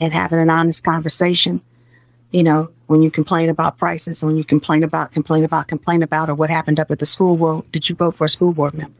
And 0.00 0.12
having 0.12 0.40
an 0.40 0.50
honest 0.50 0.82
conversation, 0.82 1.60
you 2.30 2.42
know, 2.42 2.70
when 2.86 3.02
you 3.02 3.10
complain 3.10 3.48
about 3.48 3.78
prices, 3.78 4.24
when 4.24 4.36
you 4.36 4.44
complain 4.44 4.82
about, 4.82 5.12
complain 5.12 5.44
about, 5.44 5.68
complain 5.68 6.02
about, 6.02 6.28
or 6.28 6.34
what 6.34 6.50
happened 6.50 6.78
up 6.80 6.90
at 6.90 6.98
the 6.98 7.06
school, 7.06 7.36
well, 7.36 7.64
did 7.72 7.88
you 7.88 7.94
vote 7.96 8.14
for 8.16 8.24
a 8.24 8.28
school 8.28 8.52
board 8.52 8.74
member? 8.74 8.94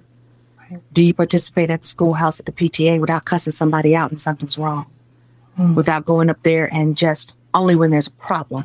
Do 0.92 1.02
you 1.02 1.12
participate 1.14 1.70
at 1.70 1.82
the 1.82 1.88
schoolhouse 1.88 2.38
at 2.38 2.46
the 2.46 2.52
PTA 2.52 3.00
without 3.00 3.24
cussing 3.24 3.52
somebody 3.52 3.96
out 3.96 4.10
and 4.12 4.20
something's 4.20 4.56
wrong? 4.56 4.86
Hmm. 5.56 5.74
Without 5.74 6.04
going 6.04 6.30
up 6.30 6.42
there 6.44 6.72
and 6.72 6.96
just 6.96 7.34
only 7.54 7.74
when 7.74 7.90
there's 7.90 8.06
a 8.06 8.12
problem, 8.12 8.64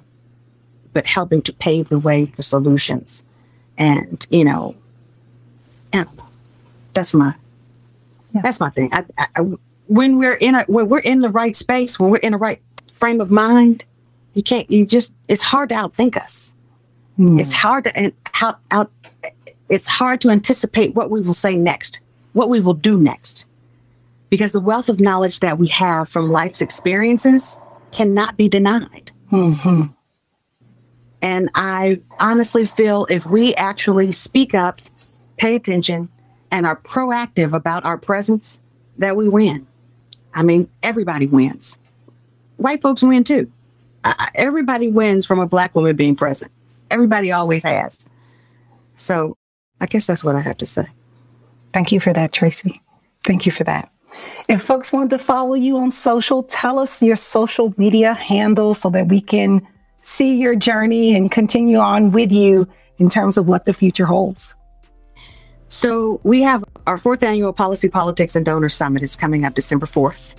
but 0.94 1.08
helping 1.08 1.42
to 1.44 1.54
pave 1.54 1.90
the 1.90 1.98
way 1.98 2.28
for 2.28 2.44
solutions. 2.44 3.24
And, 3.78 4.26
you 4.30 4.44
know, 4.46 4.76
I. 5.92 6.06
That's 6.94 7.14
my 7.14 7.34
Yeah. 8.34 8.42
that's 8.42 8.60
my 8.60 8.70
thing. 8.70 8.90
I, 8.94 9.04
I, 9.18 9.28
I- 9.36 9.58
when 9.88 10.18
we're 10.18 10.34
in 10.36 10.56
a 10.56 10.64
when 10.64 10.88
we're 10.90 11.00
in 11.00 11.22
the 11.22 11.30
right 11.30 11.56
space, 11.56 12.00
when 12.00 12.10
we're 12.10 12.18
in 12.18 12.32
the 12.32 12.38
right 12.38 12.62
frame 12.92 13.20
of 13.22 13.30
mind, 13.30 13.86
you 14.36 14.44
can't. 14.44 14.70
You 14.70 14.86
just 14.86 15.14
it's 15.28 15.42
hard 15.42 15.70
to 15.70 15.76
outthink 15.76 16.16
us. 16.16 16.54
Hmm. 17.16 17.40
It's 17.40 17.54
hard 17.54 17.86
to 17.86 17.98
and 17.98 18.14
how 18.26 18.58
out. 18.70 18.92
It's 19.70 19.88
hard 19.88 20.22
to 20.22 20.30
anticipate 20.30 20.94
what 20.94 21.10
we 21.10 21.22
will 21.22 21.34
say 21.34 21.56
next, 21.56 22.02
what 22.34 22.50
we 22.50 22.60
will 22.60 22.76
do 22.76 23.00
next, 23.00 23.48
because 24.30 24.52
the 24.52 24.60
wealth 24.60 24.90
of 24.90 25.00
knowledge 25.00 25.40
that 25.40 25.58
we 25.58 25.68
have 25.70 26.08
from 26.08 26.30
life's 26.30 26.62
experiences 26.62 27.60
cannot 27.92 28.38
be 28.38 28.48
denied. 28.48 29.12
Mhm. 29.32 29.92
And 31.22 31.50
I 31.56 32.02
honestly 32.20 32.68
feel 32.68 33.08
if 33.10 33.26
we 33.26 33.56
actually 33.56 34.12
speak 34.12 34.54
up, 34.54 34.80
pay 35.38 35.56
attention, 35.56 36.10
and 36.52 36.68
are 36.68 36.76
proactive 36.76 37.54
about 37.54 37.84
our 37.86 37.98
presence, 37.98 38.60
that 38.98 39.18
we 39.18 39.28
win. 39.28 39.66
I 40.34 40.44
mean, 40.44 40.68
everybody 40.84 41.26
wins. 41.26 41.80
White 42.58 42.82
folks 42.82 43.02
win 43.02 43.24
too. 43.24 43.52
I- 44.06 44.30
everybody 44.36 44.90
wins 44.90 45.26
from 45.26 45.40
a 45.40 45.48
black 45.48 45.76
woman 45.76 45.96
being 45.96 46.16
present. 46.16 46.52
Everybody 46.92 47.32
always 47.32 47.64
has. 47.64 48.08
So 48.98 49.36
I 49.82 49.86
guess 49.88 50.08
that's 50.08 50.24
what 50.24 50.36
I 50.36 50.42
have 50.42 50.58
to 50.58 50.66
say. 50.66 50.88
Thank 51.74 51.92
you 51.92 52.00
for 52.00 52.14
that, 52.14 52.32
Tracy. 52.32 52.82
Thank 53.24 53.46
you 53.46 53.52
for 53.52 53.64
that. 53.66 53.92
If 54.48 54.62
folks 54.62 54.94
want 54.94 55.10
to 55.10 55.18
follow 55.18 55.56
you 55.56 55.78
on 55.78 55.92
social, 55.92 56.44
tell 56.44 56.80
us 56.80 57.02
your 57.02 57.18
social 57.18 57.74
media 57.78 58.14
handle 58.14 58.74
so 58.74 58.90
that 58.92 59.10
we 59.10 59.20
can 59.20 59.66
see 60.02 60.40
your 60.40 60.56
journey 60.56 61.16
and 61.16 61.32
continue 61.32 61.80
on 61.80 62.12
with 62.12 62.32
you 62.32 62.68
in 62.98 63.10
terms 63.10 63.38
of 63.38 63.48
what 63.48 63.66
the 63.66 63.74
future 63.74 64.06
holds. 64.06 64.56
So 65.68 66.22
we 66.24 66.44
have 66.44 66.64
our 66.88 66.98
fourth 66.98 67.24
annual 67.24 67.52
Policy, 67.52 67.90
Politics, 67.90 68.36
and 68.36 68.46
Donor 68.46 68.70
Summit 68.70 69.04
is 69.04 69.16
coming 69.16 69.44
up 69.44 69.56
December 69.56 69.88
4th. 69.88 70.36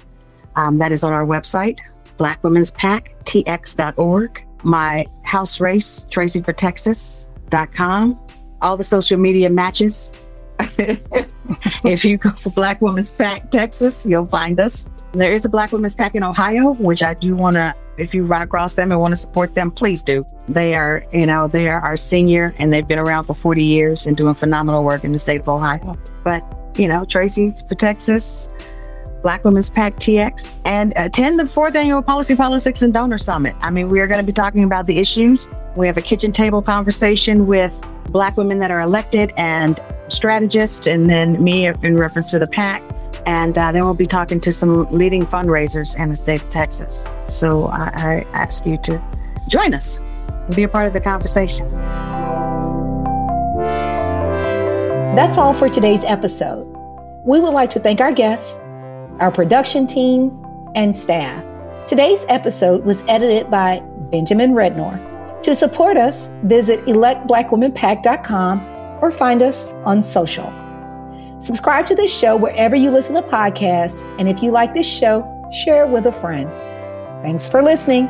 Um, 0.55 0.79
that 0.79 0.93
is 0.93 1.05
on 1.05 1.13
our 1.13 1.27
website, 1.27 1.81
blackwomenspactx.org. 2.17 4.43
My 4.63 5.07
house 5.23 5.61
race, 5.61 6.07
tracyfortexas.com. 6.11 8.19
All 8.63 8.77
the 8.77 8.85
social 8.85 9.19
media 9.19 9.51
matches. 9.51 10.13
if 11.85 12.05
you 12.05 12.17
go 12.17 12.31
for 12.31 12.51
Black 12.51 12.81
Women's 12.81 13.13
PAC 13.13 13.51
Texas, 13.51 14.07
you'll 14.07 14.27
find 14.27 14.59
us. 14.59 14.89
There 15.13 15.33
is 15.33 15.45
a 15.45 15.49
Black 15.49 15.73
Women's 15.73 15.95
PAC 15.95 16.15
in 16.15 16.23
Ohio, 16.23 16.75
which 16.75 17.03
I 17.03 17.15
do 17.15 17.37
want 17.37 17.57
to, 17.57 17.75
if 17.97 18.15
you 18.15 18.25
run 18.25 18.43
across 18.43 18.75
them 18.75 18.93
and 18.93 19.01
want 19.01 19.13
to 19.13 19.17
support 19.17 19.55
them, 19.55 19.71
please 19.71 20.03
do. 20.03 20.25
They 20.49 20.75
are, 20.75 21.05
you 21.13 21.27
know, 21.27 21.49
they 21.49 21.69
are 21.69 21.81
our 21.81 21.97
senior 21.97 22.55
and 22.59 22.73
they've 22.73 22.87
been 22.87 22.99
around 22.99 23.25
for 23.25 23.35
40 23.35 23.63
years 23.63 24.07
and 24.07 24.17
doing 24.17 24.35
phenomenal 24.35 24.85
work 24.85 25.05
in 25.05 25.13
the 25.13 25.19
state 25.19 25.41
of 25.41 25.49
Ohio. 25.49 25.99
But, 26.25 26.43
you 26.77 26.89
know, 26.89 27.05
Tracy 27.05 27.53
for 27.69 27.75
Texas, 27.75 28.49
Black 29.27 29.45
Women's 29.45 29.71
PAC 29.71 29.97
TX, 29.97 30.61
and 30.65 30.93
attend 30.95 31.37
the 31.37 31.49
fourth 31.49 31.75
annual 31.75 32.01
Policy, 32.01 32.37
Politics, 32.37 32.83
and 32.83 32.95
Donor 32.95 33.19
Summit. 33.19 33.57
I 33.61 33.71
mean, 33.71 33.89
we 33.89 33.99
are 33.99 34.07
going 34.07 34.21
to 34.21 34.25
be 34.25 34.33
talking 34.33 34.63
about 34.63 34.87
the 34.87 34.99
issues. 34.99 35.49
We 35.75 35.89
have 35.89 35.97
a 35.97 36.01
kitchen 36.01 36.31
table 36.31 36.63
conversation 36.63 37.49
with 37.49 37.83
Black 38.11 38.37
women 38.37 38.61
that 38.61 38.71
are 38.71 38.81
elected 38.81 39.33
and 39.37 39.81
strategists, 40.07 40.87
and 40.87 41.11
then 41.11 41.43
me 41.43 41.67
in 41.67 41.99
reference 41.99 42.31
to 42.31 42.39
the 42.39 42.47
PAC. 42.47 42.85
And 43.27 43.59
uh, 43.59 43.73
then 43.73 43.83
we'll 43.85 43.95
be 43.95 44.07
talking 44.07 44.39
to 44.43 44.53
some 44.53 44.85
leading 44.93 45.27
fundraisers 45.27 45.99
in 45.99 46.11
the 46.11 46.15
state 46.15 46.45
of 46.45 46.49
Texas. 46.49 47.09
So 47.27 47.67
I, 47.67 47.91
I 47.97 48.25
ask 48.33 48.65
you 48.65 48.79
to 48.85 49.03
join 49.49 49.75
us 49.75 49.99
and 49.99 50.55
be 50.55 50.63
a 50.63 50.69
part 50.69 50.87
of 50.87 50.93
the 50.93 51.01
conversation. 51.01 51.69
That's 55.17 55.37
all 55.37 55.53
for 55.53 55.69
today's 55.69 56.05
episode. 56.05 56.63
We 57.25 57.41
would 57.41 57.55
like 57.55 57.71
to 57.71 57.81
thank 57.81 58.01
our 58.01 58.13
guests, 58.13 58.61
our 59.21 59.31
production 59.31 59.87
team, 59.87 60.43
and 60.75 60.97
staff. 60.97 61.45
Today's 61.87 62.25
episode 62.29 62.85
was 62.85 63.03
edited 63.09 63.51
by 63.51 63.81
Benjamin 64.11 64.53
Rednor. 64.53 65.43
To 65.43 65.55
support 65.55 65.97
us, 65.97 66.31
visit 66.45 66.85
electblackwomenpac.com 66.87 68.99
or 69.01 69.11
find 69.11 69.43
us 69.43 69.73
on 69.85 70.03
social. 70.03 70.53
Subscribe 71.39 71.87
to 71.87 71.95
this 71.95 72.17
show 72.17 72.37
wherever 72.37 72.77
you 72.77 72.91
listen 72.91 73.15
to 73.15 73.23
podcasts, 73.23 74.03
and 74.19 74.29
if 74.29 74.43
you 74.43 74.51
like 74.51 74.75
this 74.75 74.87
show, 74.87 75.25
share 75.53 75.85
it 75.85 75.91
with 75.91 76.07
a 76.07 76.13
friend. 76.13 76.51
Thanks 77.23 77.49
for 77.49 77.63
listening. 77.63 78.09